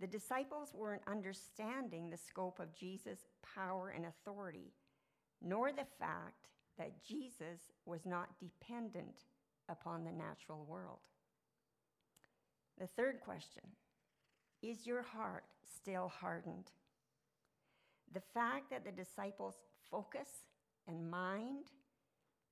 The 0.01 0.07
disciples 0.07 0.73
weren't 0.75 1.03
understanding 1.07 2.11
the 2.11 2.17
scope 2.17 2.59
of 2.59 2.75
Jesus' 2.75 3.27
power 3.55 3.91
and 3.91 4.07
authority, 4.07 4.73
nor 5.41 5.71
the 5.71 5.87
fact 5.99 6.49
that 6.79 7.05
Jesus 7.05 7.71
was 7.85 8.05
not 8.05 8.39
dependent 8.41 9.25
upon 9.69 10.05
the 10.05 10.13
natural 10.13 10.65
world. 10.65 10.99
The 12.79 12.87
third 12.87 13.21
question 13.21 13.63
Is 14.63 14.87
your 14.87 15.03
heart 15.03 15.45
still 15.77 16.09
hardened? 16.09 16.71
The 18.13 18.23
fact 18.35 18.71
that 18.71 18.85
the 18.85 18.93
disciples' 18.93 19.61
focus 19.91 20.29
and 20.89 21.11
mind 21.11 21.67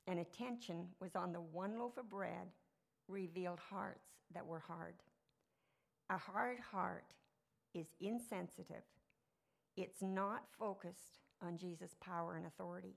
and 0.07 0.19
attention 0.19 0.89
was 1.01 1.17
on 1.17 1.33
the 1.33 1.41
one 1.41 1.79
loaf 1.79 1.97
of 1.99 2.09
bread 2.09 2.49
revealed 3.09 3.59
hearts 3.59 4.09
that 4.35 4.47
were 4.47 4.61
hard. 4.61 4.95
A 6.09 6.17
hard 6.17 6.59
heart 6.59 7.15
is 7.75 7.87
insensitive, 8.01 8.85
it's 9.77 10.03
not 10.03 10.45
focused 10.59 11.19
on 11.43 11.59
Jesus' 11.59 11.95
power 12.01 12.37
and 12.37 12.47
authority. 12.47 12.97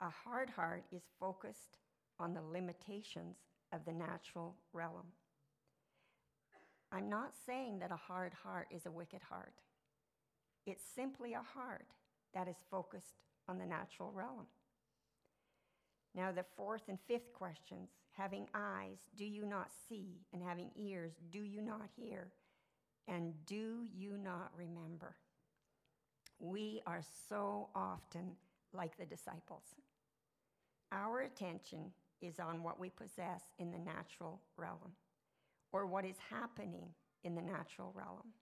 A 0.00 0.10
hard 0.10 0.50
heart 0.50 0.84
is 0.92 1.02
focused 1.20 1.78
on 2.18 2.34
the 2.34 2.42
limitations 2.42 3.36
of 3.72 3.84
the 3.84 3.92
natural 3.92 4.56
realm. 4.72 5.12
I'm 6.92 7.08
not 7.08 7.32
saying 7.46 7.80
that 7.80 7.92
a 7.92 7.96
hard 7.96 8.32
heart 8.32 8.68
is 8.70 8.86
a 8.86 8.90
wicked 8.90 9.22
heart. 9.22 9.54
It's 10.66 10.84
simply 10.94 11.34
a 11.34 11.42
heart 11.42 11.88
that 12.34 12.48
is 12.48 12.56
focused 12.70 13.22
on 13.48 13.58
the 13.58 13.66
natural 13.66 14.12
realm. 14.12 14.46
Now, 16.14 16.32
the 16.32 16.44
fourth 16.56 16.82
and 16.88 16.98
fifth 17.06 17.32
questions 17.32 17.90
having 18.12 18.48
eyes, 18.54 18.98
do 19.16 19.24
you 19.24 19.44
not 19.44 19.70
see? 19.88 20.22
And 20.32 20.42
having 20.42 20.70
ears, 20.74 21.12
do 21.30 21.40
you 21.40 21.60
not 21.60 21.90
hear? 21.94 22.32
And 23.08 23.34
do 23.46 23.84
you 23.96 24.18
not 24.22 24.50
remember? 24.56 25.14
We 26.38 26.82
are 26.86 27.02
so 27.28 27.68
often 27.74 28.32
like 28.72 28.96
the 28.96 29.06
disciples. 29.06 29.62
Our 30.92 31.20
attention 31.20 31.92
is 32.20 32.38
on 32.38 32.62
what 32.62 32.80
we 32.80 32.90
possess 32.90 33.42
in 33.58 33.70
the 33.70 33.78
natural 33.78 34.40
realm 34.56 34.92
or 35.72 35.86
what 35.86 36.04
is 36.04 36.16
happening 36.30 36.88
in 37.24 37.34
the 37.34 37.42
natural 37.42 37.92
realm. 37.94 38.32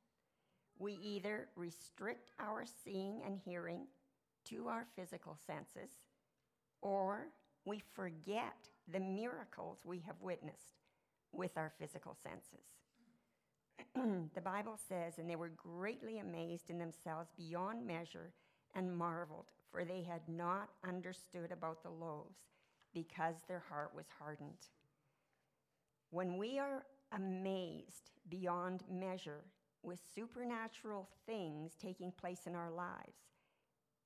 We 0.78 0.94
either 0.94 1.48
restrict 1.56 2.30
our 2.38 2.64
seeing 2.84 3.22
and 3.24 3.38
hearing 3.44 3.86
to 4.46 4.68
our 4.68 4.86
physical 4.96 5.36
senses 5.46 5.90
or 6.82 7.28
we 7.64 7.82
forget 7.94 8.68
the 8.92 9.00
miracles 9.00 9.78
we 9.84 10.00
have 10.00 10.20
witnessed 10.20 10.82
with 11.32 11.56
our 11.56 11.72
physical 11.78 12.16
senses. 12.22 12.66
the 14.34 14.40
Bible 14.40 14.78
says, 14.88 15.18
and 15.18 15.28
they 15.28 15.36
were 15.36 15.52
greatly 15.56 16.18
amazed 16.18 16.70
in 16.70 16.78
themselves 16.78 17.30
beyond 17.36 17.86
measure 17.86 18.32
and 18.74 18.96
marveled, 18.96 19.50
for 19.70 19.84
they 19.84 20.02
had 20.02 20.22
not 20.28 20.68
understood 20.86 21.52
about 21.52 21.82
the 21.82 21.90
loaves 21.90 22.38
because 22.92 23.36
their 23.46 23.62
heart 23.68 23.92
was 23.94 24.06
hardened. 24.18 24.68
When 26.10 26.38
we 26.38 26.58
are 26.58 26.84
amazed 27.12 28.10
beyond 28.28 28.82
measure 28.90 29.44
with 29.82 29.98
supernatural 30.14 31.08
things 31.26 31.72
taking 31.80 32.12
place 32.12 32.42
in 32.46 32.54
our 32.54 32.70
lives, 32.70 33.18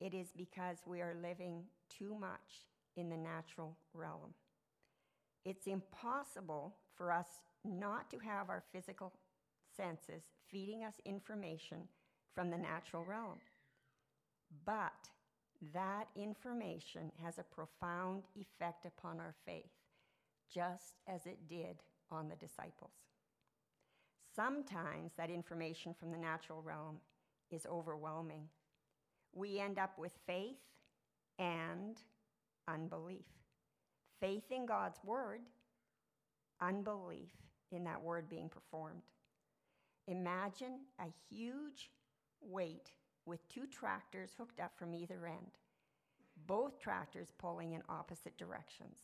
it 0.01 0.15
is 0.15 0.29
because 0.37 0.79
we 0.87 1.01
are 1.01 1.17
living 1.23 1.65
too 1.89 2.17
much 2.19 2.67
in 2.97 3.09
the 3.09 3.17
natural 3.17 3.77
realm. 3.95 4.35
It's 5.45 5.67
impossible 5.67 6.77
for 6.95 7.13
us 7.13 7.29
not 7.65 8.11
to 8.11 8.19
have 8.19 8.49
our 8.49 8.63
physical 8.73 9.13
senses 9.79 10.25
feeding 10.51 10.85
us 10.85 10.95
information 11.05 11.79
from 12.35 12.51
the 12.51 12.59
natural 12.59 13.05
realm. 13.05 13.39
But 14.65 15.09
that 15.75 16.09
information 16.17 17.11
has 17.23 17.39
a 17.39 17.55
profound 17.55 18.25
effect 18.37 18.87
upon 18.87 19.21
our 19.21 19.35
faith, 19.45 19.71
just 20.53 20.95
as 21.07 21.27
it 21.27 21.49
did 21.49 21.83
on 22.11 22.29
the 22.29 22.37
disciples. 22.37 22.93
Sometimes 24.35 25.13
that 25.17 25.31
information 25.31 25.95
from 25.99 26.11
the 26.11 26.19
natural 26.19 26.63
realm 26.63 26.99
is 27.51 27.67
overwhelming. 27.67 28.45
We 29.35 29.59
end 29.59 29.79
up 29.79 29.99
with 29.99 30.13
faith 30.27 30.57
and 31.39 31.97
unbelief. 32.69 33.27
Faith 34.21 34.45
in 34.51 34.67
God's 34.67 34.99
word, 35.05 35.41
unbelief 36.61 37.31
in 37.73 37.85
that 37.85 38.03
word 38.03 38.29
being 38.29 38.49
performed. 38.49 39.03
Imagine 40.09 40.81
a 40.99 41.13
huge 41.29 41.91
weight 42.41 42.91
with 43.27 43.47
two 43.51 43.67
tractors 43.67 44.31
hooked 44.39 44.59
up 44.59 44.73
from 44.79 44.95
either 44.95 45.27
end, 45.27 45.59
both 46.47 46.81
tractors 46.81 47.29
pulling 47.39 47.73
in 47.73 47.83
opposite 47.91 48.39
directions. 48.39 49.01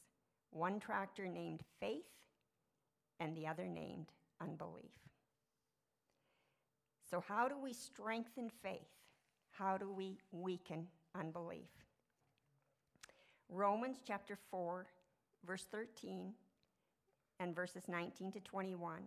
One 0.51 0.81
tractor 0.81 1.27
named 1.29 1.61
faith 1.79 2.09
and 3.21 3.37
the 3.37 3.47
other 3.47 3.67
named 3.67 4.07
unbelief. 4.41 4.93
So, 7.11 7.23
how 7.29 7.49
do 7.49 7.59
we 7.63 7.75
strengthen 7.75 8.49
faith? 8.63 8.89
How 9.51 9.77
do 9.77 9.93
we 9.93 10.17
weaken 10.33 10.87
unbelief? 11.15 11.69
Romans 13.51 13.99
chapter 14.07 14.39
4, 14.51 14.87
verse 15.47 15.67
13 15.71 16.33
and 17.41 17.55
verses 17.55 17.83
19 17.89 18.33
to 18.33 18.41
21 18.41 19.03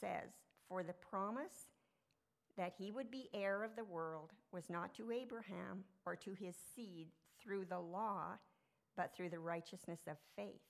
says, 0.00 0.30
For 0.68 0.82
the 0.82 0.94
promise 0.94 1.70
that 2.56 2.74
he 2.78 2.90
would 2.90 3.10
be 3.10 3.28
heir 3.34 3.62
of 3.62 3.76
the 3.76 3.84
world 3.84 4.32
was 4.52 4.70
not 4.70 4.94
to 4.94 5.10
Abraham 5.10 5.84
or 6.06 6.16
to 6.16 6.32
his 6.34 6.54
seed 6.74 7.08
through 7.42 7.66
the 7.66 7.80
law, 7.80 8.38
but 8.96 9.14
through 9.14 9.30
the 9.30 9.38
righteousness 9.38 10.00
of 10.08 10.16
faith. 10.36 10.62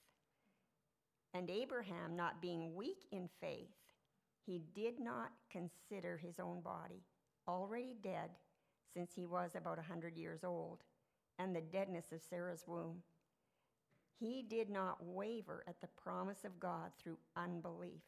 And 1.33 1.49
Abraham, 1.49 2.15
not 2.15 2.41
being 2.41 2.75
weak 2.75 3.05
in 3.11 3.29
faith, 3.39 3.75
he 4.45 4.61
did 4.73 4.99
not 4.99 5.31
consider 5.51 6.17
his 6.17 6.39
own 6.39 6.61
body 6.61 7.03
already 7.47 7.95
dead 8.01 8.29
since 8.93 9.13
he 9.13 9.25
was 9.25 9.51
about 9.55 9.77
a 9.77 9.81
100 9.81 10.17
years 10.17 10.43
old 10.43 10.83
and 11.37 11.55
the 11.55 11.61
deadness 11.61 12.11
of 12.11 12.21
Sarah's 12.21 12.63
womb. 12.67 13.01
He 14.17 14.41
did 14.41 14.69
not 14.69 15.03
waver 15.03 15.63
at 15.67 15.81
the 15.81 15.87
promise 15.87 16.45
of 16.45 16.59
God 16.59 16.91
through 16.97 17.17
unbelief, 17.35 18.03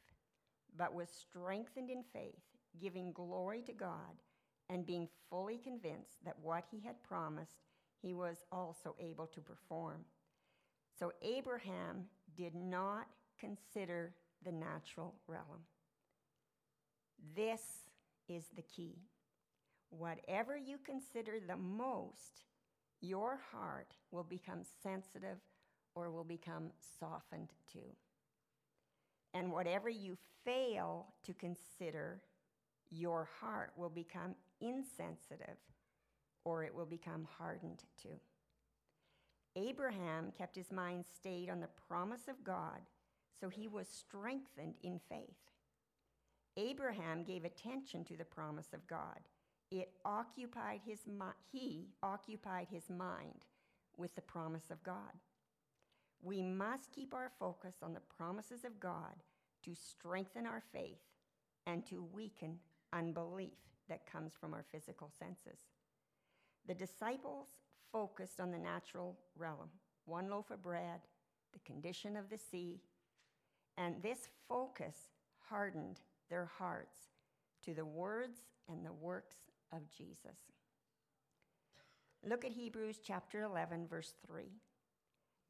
but 0.78 0.94
was 0.94 1.10
strengthened 1.10 1.90
in 1.90 2.04
faith, 2.14 2.44
giving 2.80 3.12
glory 3.12 3.62
to 3.64 3.74
God 3.74 4.22
and 4.70 4.86
being 4.86 5.08
fully 5.30 5.58
convinced 5.58 6.24
that 6.26 6.38
what 6.42 6.66
he 6.72 6.80
had 6.80 7.02
promised 7.04 7.64
he 8.02 8.14
was 8.14 8.44
also 8.52 8.96
able 9.00 9.28
to 9.28 9.42
perform. 9.42 10.06
So 11.00 11.12
Abraham 11.22 12.06
did 12.36 12.54
not 12.54 13.08
consider 13.40 14.14
the 14.44 14.52
natural 14.52 15.16
realm. 15.28 15.66
This 17.36 17.62
is 18.28 18.46
the 18.56 18.62
key. 18.62 18.98
Whatever 19.90 20.58
you 20.58 20.78
consider 20.84 21.34
the 21.46 21.58
most 21.58 22.44
your 23.02 23.40
heart 23.52 23.94
will 24.12 24.24
become 24.24 24.62
sensitive 24.84 25.38
or 25.96 26.10
will 26.10 26.24
become 26.24 26.72
softened 27.00 27.50
to. 27.74 27.80
And 29.34 29.52
whatever 29.52 29.90
you 29.90 30.18
fail 30.44 31.08
to 31.24 31.34
consider, 31.34 32.22
your 32.90 33.28
heart 33.40 33.74
will 33.76 33.90
become 33.90 34.36
insensitive 34.62 35.58
or 36.44 36.64
it 36.64 36.74
will 36.74 36.86
become 36.86 37.28
hardened 37.38 37.84
to. 38.02 38.10
Abraham 39.58 40.32
kept 40.38 40.56
his 40.56 40.72
mind 40.72 41.06
stayed 41.16 41.50
on 41.50 41.60
the 41.60 41.70
promise 41.88 42.28
of 42.30 42.44
God, 42.44 42.80
so 43.40 43.50
he 43.50 43.68
was 43.68 43.88
strengthened 43.88 44.76
in 44.84 45.00
faith. 45.10 45.36
Abraham 46.56 47.24
gave 47.24 47.44
attention 47.44 48.04
to 48.06 48.16
the 48.16 48.26
promise 48.26 48.70
of 48.74 48.88
God. 48.88 49.20
It 49.70 49.90
occupied 50.06 50.82
his 50.86 51.02
he 51.52 51.88
occupied 52.02 52.68
his 52.72 52.90
mind 52.90 53.46
with 53.98 54.16
the 54.16 54.22
promise 54.22 54.70
of 54.72 54.82
God. 54.84 55.12
We 56.22 56.42
must 56.42 56.92
keep 56.92 57.14
our 57.14 57.32
focus 57.40 57.76
on 57.82 57.94
the 57.94 58.02
promises 58.18 58.64
of 58.66 58.80
God 58.80 59.16
to 59.64 59.76
strengthen 59.76 60.46
our 60.46 60.64
faith 60.74 61.00
and 61.66 61.86
to 61.88 62.08
weaken 62.14 62.58
unbelief 62.94 63.58
that 63.90 64.12
comes 64.12 64.34
from 64.40 64.54
our 64.54 64.66
physical 64.72 65.12
senses. 65.18 65.60
The 66.68 66.74
disciples 66.74 67.48
focused 67.92 68.40
on 68.40 68.52
the 68.52 68.60
natural 68.60 69.18
realm 69.38 69.70
one 70.06 70.30
loaf 70.30 70.52
of 70.52 70.64
bread, 70.64 71.02
the 71.52 71.60
condition 71.60 72.16
of 72.16 72.30
the 72.30 72.38
sea, 72.38 72.80
and 73.78 74.02
this 74.02 74.30
focus 74.48 74.96
hardened 75.50 76.00
their 76.30 76.50
hearts 76.58 76.98
to 77.66 77.74
the 77.74 77.86
words 77.86 78.40
and 78.70 78.86
the 78.86 78.94
works 78.94 79.36
of 79.74 79.82
Jesus. 79.92 80.38
Look 82.26 82.46
at 82.46 82.52
Hebrews 82.52 83.00
chapter 83.06 83.44
11, 83.44 83.88
verse 83.88 84.14
3. 84.26 84.46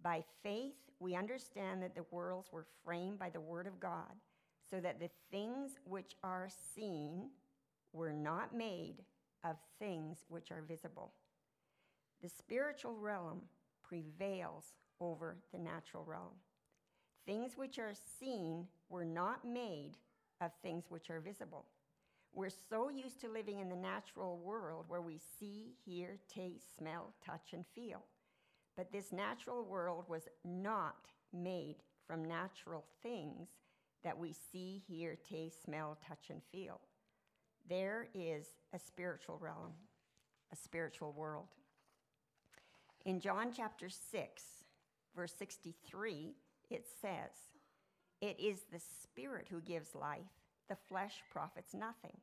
By 0.02 0.24
faith, 0.44 0.76
we 1.00 1.16
understand 1.16 1.82
that 1.84 1.96
the 1.96 2.06
worlds 2.12 2.52
were 2.52 2.66
framed 2.84 3.20
by 3.20 3.30
the 3.30 3.40
Word 3.40 3.68
of 3.68 3.80
God, 3.80 4.14
so 4.70 4.80
that 4.80 5.00
the 5.00 5.10
things 5.32 5.80
which 5.86 6.16
are 6.24 6.50
seen 6.76 7.30
were 7.94 8.14
not 8.14 8.56
made 8.56 9.04
of 9.44 9.56
things 9.80 10.26
which 10.28 10.52
are 10.52 10.64
visible. 10.68 11.14
The 12.22 12.30
spiritual 12.30 12.96
realm 12.96 13.42
prevails 13.84 14.74
over 15.00 15.38
the 15.52 15.60
natural 15.60 16.04
realm. 16.04 16.34
Things 17.26 17.58
which 17.58 17.78
are 17.80 17.94
seen 18.20 18.68
were 18.90 19.06
not 19.06 19.46
made 19.46 19.94
of 20.42 20.52
things 20.62 20.86
which 20.90 21.10
are 21.10 21.20
visible. 21.20 21.66
We're 22.34 22.50
so 22.50 22.90
used 22.90 23.22
to 23.22 23.30
living 23.30 23.60
in 23.60 23.70
the 23.70 23.76
natural 23.76 24.38
world 24.38 24.86
where 24.88 25.02
we 25.02 25.20
see, 25.40 25.74
hear, 25.86 26.18
taste, 26.34 26.78
smell, 26.78 27.14
touch, 27.26 27.54
and 27.54 27.66
feel. 27.74 28.04
But 28.78 28.92
this 28.92 29.12
natural 29.12 29.66
world 29.66 30.06
was 30.08 30.30
not 30.46 31.10
made 31.34 31.78
from 32.06 32.24
natural 32.24 32.86
things 33.02 33.50
that 34.04 34.18
we 34.18 34.34
see, 34.52 34.82
hear, 34.88 35.18
taste, 35.28 35.64
smell, 35.64 35.98
touch, 36.08 36.30
and 36.30 36.42
feel. 36.52 36.80
There 37.68 38.08
is 38.14 38.46
a 38.74 38.80
spiritual 38.80 39.40
realm, 39.42 39.74
a 40.54 40.56
spiritual 40.56 41.12
world. 41.12 41.48
In 43.04 43.20
John 43.20 43.52
chapter 43.56 43.90
6, 43.90 44.44
verse 45.16 45.34
63, 45.38 46.36
it 46.70 46.86
says, 47.02 47.32
It 48.22 48.40
is 48.40 48.60
the 48.72 48.80
Spirit 48.80 49.48
who 49.50 49.60
gives 49.60 49.96
life, 49.96 50.20
the 50.70 50.78
flesh 50.88 51.24
profits 51.32 51.74
nothing. 51.74 52.18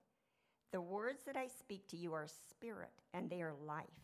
The 0.72 0.80
words 0.80 1.22
that 1.26 1.36
I 1.36 1.48
speak 1.48 1.88
to 1.88 1.96
you 1.96 2.14
are 2.14 2.26
spirit 2.50 3.02
and 3.12 3.28
they 3.28 3.42
are 3.42 3.54
life. 3.66 4.03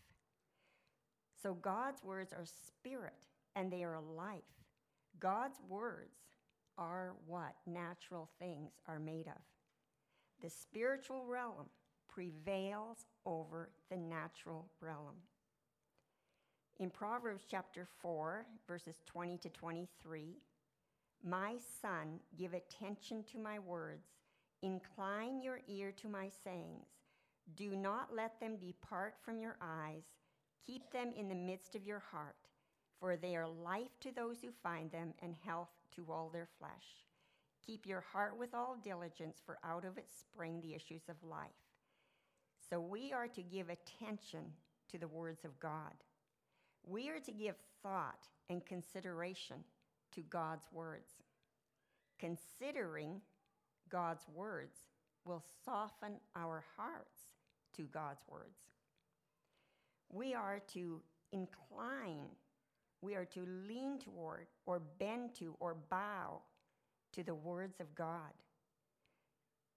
So 1.42 1.54
God's 1.54 2.04
words 2.04 2.32
are 2.32 2.44
spirit 2.44 3.14
and 3.56 3.70
they 3.70 3.82
are 3.82 4.00
life. 4.00 4.42
God's 5.18 5.58
words 5.68 6.16
are 6.76 7.14
what 7.26 7.54
natural 7.66 8.28
things 8.38 8.72
are 8.86 8.98
made 8.98 9.26
of. 9.26 9.42
The 10.42 10.50
spiritual 10.50 11.24
realm 11.26 11.66
prevails 12.08 13.06
over 13.26 13.70
the 13.90 13.96
natural 13.96 14.66
realm. 14.80 15.16
In 16.78 16.90
Proverbs 16.90 17.44
chapter 17.50 17.86
4, 18.00 18.46
verses 18.66 18.96
20 19.06 19.36
to 19.38 19.48
23, 19.50 20.36
my 21.22 21.56
son, 21.82 22.18
give 22.38 22.54
attention 22.54 23.22
to 23.32 23.38
my 23.38 23.58
words, 23.58 24.06
incline 24.62 25.42
your 25.42 25.60
ear 25.68 25.92
to 26.00 26.08
my 26.08 26.30
sayings. 26.42 26.88
Do 27.54 27.76
not 27.76 28.08
let 28.14 28.40
them 28.40 28.56
depart 28.56 29.14
from 29.22 29.38
your 29.38 29.56
eyes 29.60 30.04
Keep 30.66 30.92
them 30.92 31.12
in 31.16 31.28
the 31.28 31.34
midst 31.34 31.74
of 31.74 31.86
your 31.86 31.98
heart, 31.98 32.36
for 32.98 33.16
they 33.16 33.36
are 33.36 33.48
life 33.48 33.98
to 34.00 34.12
those 34.12 34.40
who 34.40 34.50
find 34.62 34.90
them 34.90 35.14
and 35.22 35.34
health 35.44 35.70
to 35.96 36.04
all 36.10 36.28
their 36.28 36.48
flesh. 36.58 37.06
Keep 37.66 37.86
your 37.86 38.00
heart 38.00 38.36
with 38.38 38.54
all 38.54 38.76
diligence, 38.82 39.40
for 39.44 39.58
out 39.64 39.84
of 39.84 39.98
it 39.98 40.08
spring 40.10 40.60
the 40.60 40.74
issues 40.74 41.02
of 41.08 41.16
life. 41.22 41.48
So 42.68 42.80
we 42.80 43.12
are 43.12 43.28
to 43.28 43.42
give 43.42 43.68
attention 43.68 44.44
to 44.90 44.98
the 44.98 45.08
words 45.08 45.44
of 45.44 45.58
God. 45.60 45.94
We 46.86 47.08
are 47.08 47.20
to 47.20 47.32
give 47.32 47.56
thought 47.82 48.28
and 48.48 48.64
consideration 48.64 49.64
to 50.14 50.20
God's 50.22 50.66
words. 50.72 51.10
Considering 52.18 53.20
God's 53.88 54.26
words 54.34 54.76
will 55.24 55.42
soften 55.64 56.14
our 56.36 56.64
hearts 56.76 57.20
to 57.76 57.82
God's 57.82 58.22
words 58.28 58.58
we 60.12 60.34
are 60.34 60.60
to 60.72 61.00
incline, 61.32 62.26
we 63.00 63.14
are 63.14 63.24
to 63.26 63.46
lean 63.68 63.98
toward, 63.98 64.46
or 64.66 64.82
bend 64.98 65.34
to, 65.36 65.54
or 65.60 65.76
bow 65.88 66.40
to 67.12 67.22
the 67.22 67.34
words 67.34 67.80
of 67.80 67.94
God. 67.94 68.32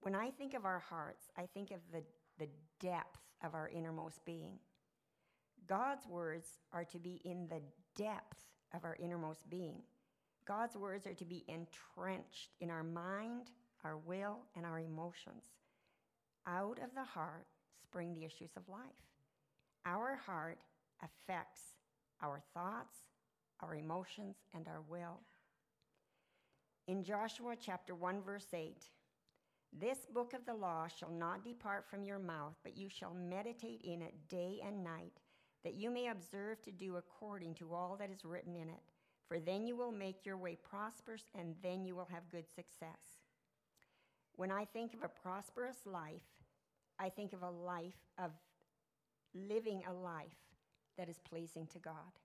When 0.01 0.15
I 0.15 0.31
think 0.31 0.53
of 0.53 0.65
our 0.65 0.79
hearts, 0.79 1.31
I 1.37 1.47
think 1.53 1.71
of 1.71 1.79
the, 1.91 2.03
the 2.37 2.49
depth 2.79 3.19
of 3.43 3.53
our 3.53 3.69
innermost 3.69 4.25
being. 4.25 4.59
God's 5.67 6.05
words 6.07 6.59
are 6.73 6.83
to 6.85 6.99
be 6.99 7.21
in 7.23 7.47
the 7.47 7.61
depth 7.95 8.43
of 8.73 8.83
our 8.83 8.97
innermost 8.99 9.49
being. 9.49 9.81
God's 10.45 10.75
words 10.75 11.07
are 11.07 11.13
to 11.13 11.25
be 11.25 11.45
entrenched 11.47 12.49
in 12.59 12.69
our 12.69 12.83
mind, 12.83 13.51
our 13.83 13.97
will, 13.97 14.39
and 14.55 14.65
our 14.65 14.79
emotions. 14.79 15.45
Out 16.45 16.79
of 16.83 16.93
the 16.93 17.03
heart 17.03 17.47
spring 17.81 18.13
the 18.13 18.25
issues 18.25 18.51
of 18.57 18.67
life. 18.67 19.12
Our 19.85 20.15
heart 20.25 20.59
affects 21.01 21.61
our 22.21 22.41
thoughts, 22.53 22.95
our 23.61 23.75
emotions, 23.75 24.37
and 24.53 24.67
our 24.67 24.81
will. 24.87 25.19
In 26.87 27.03
Joshua 27.03 27.55
chapter 27.59 27.93
1, 27.93 28.21
verse 28.21 28.47
8, 28.53 28.77
this 29.77 30.05
book 30.13 30.33
of 30.33 30.45
the 30.45 30.53
law 30.53 30.87
shall 30.87 31.11
not 31.11 31.43
depart 31.43 31.85
from 31.89 32.03
your 32.03 32.19
mouth, 32.19 32.53
but 32.63 32.77
you 32.77 32.87
shall 32.89 33.13
meditate 33.13 33.81
in 33.83 34.01
it 34.01 34.13
day 34.29 34.61
and 34.65 34.83
night, 34.83 35.21
that 35.63 35.73
you 35.73 35.89
may 35.89 36.07
observe 36.07 36.61
to 36.61 36.71
do 36.71 36.97
according 36.97 37.55
to 37.55 37.73
all 37.73 37.97
that 37.99 38.11
is 38.11 38.23
written 38.23 38.55
in 38.55 38.69
it. 38.69 38.83
For 39.27 39.39
then 39.39 39.65
you 39.65 39.75
will 39.75 39.91
make 39.91 40.25
your 40.25 40.37
way 40.37 40.57
prosperous, 40.69 41.23
and 41.37 41.55
then 41.63 41.85
you 41.85 41.95
will 41.95 42.07
have 42.11 42.29
good 42.29 42.45
success. 42.53 43.19
When 44.35 44.51
I 44.51 44.65
think 44.65 44.93
of 44.93 45.03
a 45.03 45.09
prosperous 45.09 45.85
life, 45.85 46.21
I 46.99 47.09
think 47.09 47.33
of 47.33 47.41
a 47.41 47.49
life 47.49 47.97
of 48.17 48.31
living 49.33 49.83
a 49.87 49.93
life 49.93 50.37
that 50.97 51.09
is 51.09 51.19
pleasing 51.19 51.67
to 51.67 51.79
God, 51.79 52.19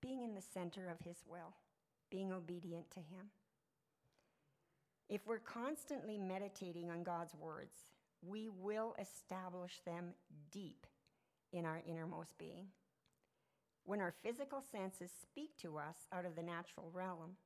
being 0.00 0.22
in 0.22 0.34
the 0.34 0.42
center 0.42 0.88
of 0.88 1.04
His 1.04 1.18
will, 1.26 1.54
being 2.10 2.32
obedient 2.32 2.90
to 2.90 3.00
Him. 3.00 3.30
If 5.08 5.26
we're 5.26 5.38
constantly 5.38 6.18
meditating 6.18 6.90
on 6.90 7.02
God's 7.02 7.34
words, 7.34 7.74
we 8.26 8.48
will 8.48 8.94
establish 8.98 9.80
them 9.84 10.14
deep 10.50 10.86
in 11.52 11.64
our 11.66 11.82
innermost 11.86 12.38
being. 12.38 12.66
When 13.84 14.00
our 14.00 14.14
physical 14.22 14.62
senses 14.72 15.10
speak 15.20 15.56
to 15.58 15.76
us 15.76 15.96
out 16.12 16.24
of 16.24 16.36
the 16.36 16.42
natural 16.42 16.90
realm, 16.92 17.36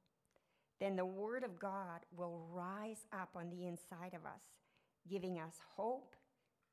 then 0.78 0.96
the 0.96 1.04
Word 1.04 1.42
of 1.42 1.58
God 1.58 2.00
will 2.14 2.46
rise 2.52 3.06
up 3.12 3.30
on 3.34 3.48
the 3.48 3.66
inside 3.66 4.14
of 4.14 4.26
us, 4.26 4.42
giving 5.08 5.38
us 5.38 5.54
hope, 5.76 6.14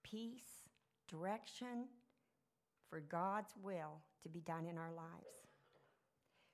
peace, 0.04 0.68
direction, 1.08 1.86
for 2.94 3.00
God's 3.00 3.56
will 3.64 4.04
to 4.22 4.30
be 4.30 4.42
done 4.42 4.68
in 4.68 4.78
our 4.78 4.92
lives. 4.92 5.50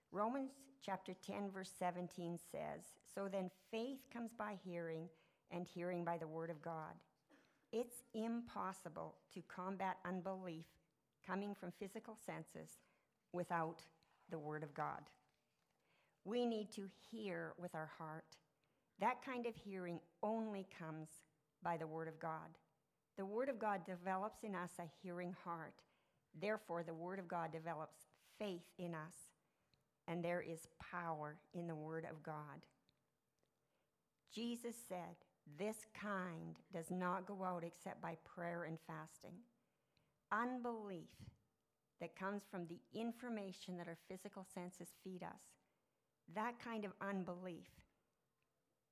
Romans 0.09 0.51
chapter 0.81 1.13
10, 1.27 1.51
verse 1.51 1.73
17 1.77 2.39
says, 2.49 2.81
So 3.13 3.27
then 3.29 3.51
faith 3.71 3.97
comes 4.13 4.31
by 4.37 4.55
hearing, 4.63 5.09
and 5.51 5.67
hearing 5.67 6.05
by 6.05 6.17
the 6.17 6.29
word 6.29 6.49
of 6.49 6.61
God. 6.61 6.93
It's 7.73 8.03
impossible 8.13 9.15
to 9.33 9.41
combat 9.53 9.97
unbelief 10.05 10.63
coming 11.27 11.53
from 11.53 11.73
physical 11.77 12.15
senses 12.25 12.69
without 13.33 13.81
the 14.31 14.39
word 14.39 14.63
of 14.63 14.73
God. 14.73 15.09
We 16.23 16.45
need 16.45 16.71
to 16.71 16.87
hear 17.11 17.51
with 17.59 17.75
our 17.75 17.91
heart. 17.97 18.37
That 19.01 19.25
kind 19.25 19.45
of 19.45 19.55
hearing 19.57 19.99
only 20.23 20.67
comes 20.79 21.09
by 21.61 21.75
the 21.75 21.87
word 21.87 22.07
of 22.07 22.17
God. 22.17 22.57
The 23.17 23.25
word 23.25 23.49
of 23.49 23.59
God 23.59 23.85
develops 23.85 24.45
in 24.45 24.55
us 24.55 24.71
a 24.79 24.83
hearing 25.03 25.35
heart 25.43 25.73
Therefore, 26.33 26.83
the 26.83 26.93
Word 26.93 27.19
of 27.19 27.27
God 27.27 27.51
develops 27.51 27.97
faith 28.39 28.63
in 28.77 28.95
us. 28.95 29.15
and 30.07 30.23
there 30.23 30.41
is 30.41 30.67
power 30.91 31.37
in 31.53 31.67
the 31.67 31.75
Word 31.75 32.05
of 32.09 32.23
God. 32.23 32.65
Jesus 34.33 34.75
said, 34.89 35.17
This 35.59 35.77
kind 35.99 36.57
does 36.73 36.91
not 36.91 37.27
go 37.27 37.43
out 37.43 37.63
except 37.63 38.01
by 38.01 38.17
prayer 38.25 38.65
and 38.65 38.77
fasting. 38.87 39.35
Unbelief 40.31 41.09
that 42.01 42.15
comes 42.17 42.43
from 42.51 42.67
the 42.67 42.79
information 42.99 43.77
that 43.77 43.87
our 43.87 43.97
physical 44.09 44.45
senses 44.53 44.89
feed 45.03 45.23
us, 45.23 45.41
that 46.35 46.59
kind 46.63 46.85
of 46.85 46.93
unbelief 47.01 47.69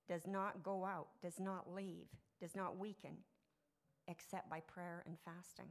does 0.10 0.28
not 0.28 0.64
go 0.64 0.86
out, 0.86 1.10
does 1.22 1.40
not 1.40 1.74
leave, 1.74 2.08
does 2.42 2.56
not 2.56 2.78
weaken, 2.78 3.18
except 4.08 4.50
by 4.50 4.62
prayer 4.62 5.04
and 5.08 5.18
fasting. 5.26 5.68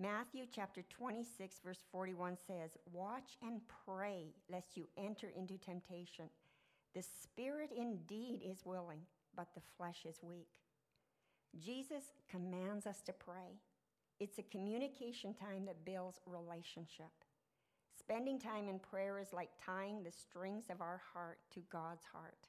Matthew 0.00 0.46
chapter 0.50 0.82
26, 0.88 1.60
verse 1.62 1.84
41 1.92 2.38
says, 2.46 2.70
Watch 2.90 3.36
and 3.42 3.60
pray 3.84 4.32
lest 4.50 4.74
you 4.74 4.86
enter 4.96 5.30
into 5.36 5.58
temptation. 5.58 6.30
The 6.94 7.02
spirit 7.02 7.70
indeed 7.76 8.40
is 8.42 8.64
willing, 8.64 9.00
but 9.36 9.48
the 9.54 9.60
flesh 9.76 10.06
is 10.08 10.22
weak. 10.22 10.48
Jesus 11.62 12.04
commands 12.30 12.86
us 12.86 13.02
to 13.02 13.12
pray. 13.12 13.60
It's 14.20 14.38
a 14.38 14.42
communication 14.44 15.34
time 15.34 15.66
that 15.66 15.84
builds 15.84 16.20
relationship. 16.24 17.12
Spending 17.98 18.38
time 18.38 18.70
in 18.70 18.78
prayer 18.78 19.18
is 19.18 19.34
like 19.34 19.50
tying 19.62 20.02
the 20.02 20.12
strings 20.12 20.64
of 20.70 20.80
our 20.80 21.02
heart 21.12 21.40
to 21.52 21.60
God's 21.70 22.06
heart. 22.10 22.48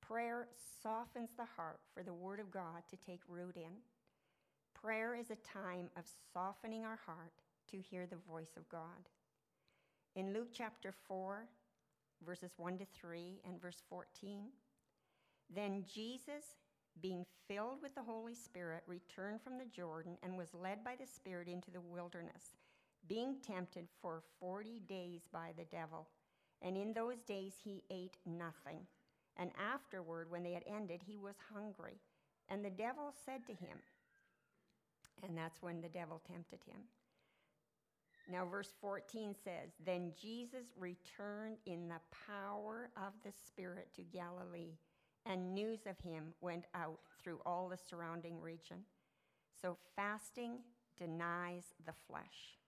Prayer 0.00 0.48
softens 0.82 1.32
the 1.36 1.44
heart 1.44 1.80
for 1.92 2.02
the 2.02 2.14
Word 2.14 2.40
of 2.40 2.50
God 2.50 2.82
to 2.88 2.96
take 2.96 3.20
root 3.28 3.56
in. 3.56 3.82
Prayer 4.82 5.14
is 5.14 5.30
a 5.30 5.36
time 5.36 5.90
of 5.96 6.02
softening 6.32 6.84
our 6.84 6.98
heart 7.06 7.34
to 7.70 7.78
hear 7.78 8.04
the 8.04 8.16
voice 8.28 8.56
of 8.56 8.68
God. 8.68 9.08
In 10.16 10.32
Luke 10.32 10.48
chapter 10.52 10.92
4, 11.06 11.46
verses 12.26 12.50
1 12.56 12.78
to 12.78 12.86
3 13.00 13.42
and 13.46 13.62
verse 13.62 13.80
14, 13.88 14.48
then 15.54 15.84
Jesus, 15.86 16.56
being 17.00 17.24
filled 17.46 17.80
with 17.80 17.94
the 17.94 18.02
Holy 18.02 18.34
Spirit, 18.34 18.82
returned 18.88 19.40
from 19.40 19.56
the 19.56 19.66
Jordan 19.66 20.16
and 20.20 20.36
was 20.36 20.52
led 20.52 20.82
by 20.82 20.96
the 20.98 21.06
Spirit 21.06 21.46
into 21.46 21.70
the 21.70 21.80
wilderness, 21.80 22.56
being 23.06 23.36
tempted 23.46 23.86
for 24.00 24.24
40 24.40 24.80
days 24.88 25.28
by 25.32 25.50
the 25.56 25.64
devil. 25.66 26.08
And 26.60 26.76
in 26.76 26.92
those 26.92 27.22
days 27.22 27.52
he 27.62 27.84
ate 27.88 28.16
nothing. 28.26 28.80
And 29.36 29.52
afterward, 29.56 30.28
when 30.28 30.42
they 30.42 30.54
had 30.54 30.64
ended, 30.66 31.02
he 31.06 31.18
was 31.18 31.36
hungry. 31.54 32.00
And 32.48 32.64
the 32.64 32.70
devil 32.70 33.14
said 33.24 33.46
to 33.46 33.52
him, 33.52 33.78
and 35.22 35.36
that's 35.36 35.62
when 35.62 35.80
the 35.80 35.88
devil 35.88 36.20
tempted 36.26 36.60
him. 36.66 36.80
Now, 38.30 38.46
verse 38.46 38.72
14 38.80 39.34
says, 39.42 39.72
Then 39.84 40.12
Jesus 40.20 40.66
returned 40.78 41.56
in 41.66 41.88
the 41.88 42.00
power 42.26 42.90
of 42.96 43.12
the 43.24 43.32
Spirit 43.46 43.88
to 43.96 44.02
Galilee, 44.02 44.76
and 45.26 45.54
news 45.54 45.80
of 45.86 45.98
him 45.98 46.32
went 46.40 46.66
out 46.74 47.00
through 47.22 47.40
all 47.44 47.68
the 47.68 47.78
surrounding 47.78 48.40
region. 48.40 48.78
So, 49.60 49.76
fasting 49.96 50.58
denies 50.96 51.74
the 51.84 51.94
flesh, 52.06 52.58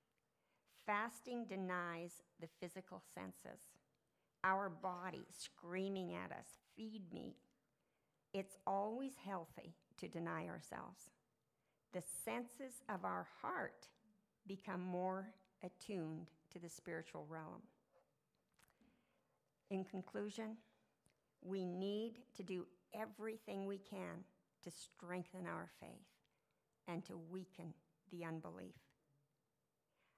fasting 0.87 1.47
denies 1.47 2.23
the 2.41 2.49
physical 2.61 3.01
senses 3.15 3.61
our 4.45 4.69
body 4.69 5.27
screaming 5.31 6.15
at 6.15 6.31
us, 6.31 6.47
feed 6.77 7.03
me. 7.13 7.35
It's 8.33 8.57
always 8.67 9.13
healthy 9.25 9.75
to 9.99 10.07
deny 10.07 10.47
ourselves. 10.47 11.11
The 11.95 12.03
senses 12.25 12.83
of 12.89 13.05
our 13.05 13.25
heart 13.41 13.87
become 14.49 14.81
more 14.81 15.29
attuned 15.63 16.27
to 16.53 16.59
the 16.59 16.69
spiritual 16.69 17.25
realm. 17.29 17.63
In 19.71 19.85
conclusion, 19.85 20.57
we 21.41 21.65
need 21.65 22.15
to 22.37 22.43
do 22.43 22.67
everything 22.93 23.67
we 23.67 23.79
can 23.79 24.25
to 24.65 24.73
strengthen 24.73 25.47
our 25.47 25.71
faith 25.81 26.09
and 26.89 27.05
to 27.05 27.17
weaken 27.31 27.73
the 28.11 28.25
unbelief. 28.25 28.75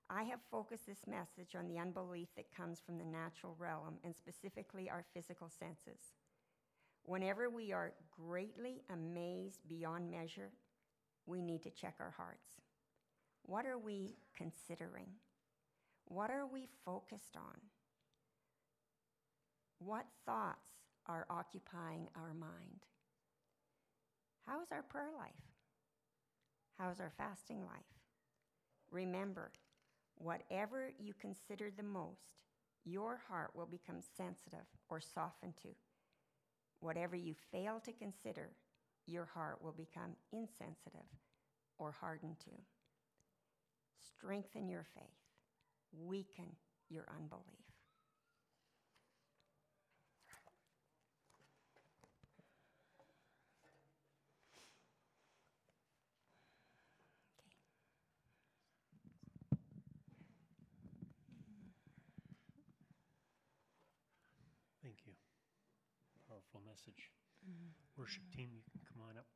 I 0.08 0.22
have 0.22 0.40
focused 0.50 0.86
this 0.86 1.06
message 1.06 1.54
on 1.54 1.68
the 1.68 1.78
unbelief 1.78 2.28
that 2.36 2.56
comes 2.56 2.80
from 2.80 2.96
the 2.96 3.04
natural 3.04 3.54
realm 3.58 3.96
and 4.02 4.16
specifically 4.16 4.88
our 4.88 5.04
physical 5.12 5.50
senses. 5.50 6.00
Whenever 7.04 7.50
we 7.50 7.72
are 7.72 7.92
greatly 8.16 8.82
amazed 8.90 9.60
beyond 9.68 10.10
measure, 10.10 10.50
we 11.26 11.42
need 11.42 11.62
to 11.64 11.70
check 11.70 11.94
our 12.00 12.14
hearts. 12.16 12.48
What 13.42 13.66
are 13.66 13.78
we 13.78 14.16
considering? 14.36 15.08
What 16.06 16.30
are 16.30 16.46
we 16.46 16.68
focused 16.84 17.36
on? 17.36 17.60
What 19.78 20.06
thoughts 20.24 20.70
are 21.06 21.26
occupying 21.28 22.08
our 22.16 22.34
mind? 22.34 22.86
How 24.46 24.62
is 24.62 24.72
our 24.72 24.82
prayer 24.82 25.10
life? 25.16 25.32
How 26.78 26.90
is 26.90 27.00
our 27.00 27.12
fasting 27.16 27.60
life? 27.60 27.84
Remember, 28.90 29.50
Whatever 30.18 30.92
you 30.98 31.12
consider 31.20 31.70
the 31.70 31.82
most, 31.82 32.40
your 32.84 33.20
heart 33.28 33.50
will 33.54 33.66
become 33.66 34.00
sensitive 34.16 34.66
or 34.88 35.00
softened 35.00 35.56
to. 35.62 35.68
Whatever 36.80 37.16
you 37.16 37.34
fail 37.52 37.80
to 37.84 37.92
consider, 37.92 38.50
your 39.06 39.24
heart 39.24 39.62
will 39.62 39.72
become 39.72 40.16
insensitive 40.32 41.08
or 41.78 41.92
hardened 41.92 42.38
to. 42.40 42.50
Strengthen 44.02 44.68
your 44.68 44.84
faith, 44.94 45.04
weaken 45.92 46.56
your 46.88 47.04
unbelief. 47.14 47.66
Thank 64.82 64.98
you. 65.04 65.12
Powerful 66.28 66.60
message. 66.64 67.10
Worship 67.96 68.22
team, 68.34 68.50
you 68.52 68.62
can 68.70 68.80
come 68.92 69.02
on 69.08 69.16
up. 69.16 69.26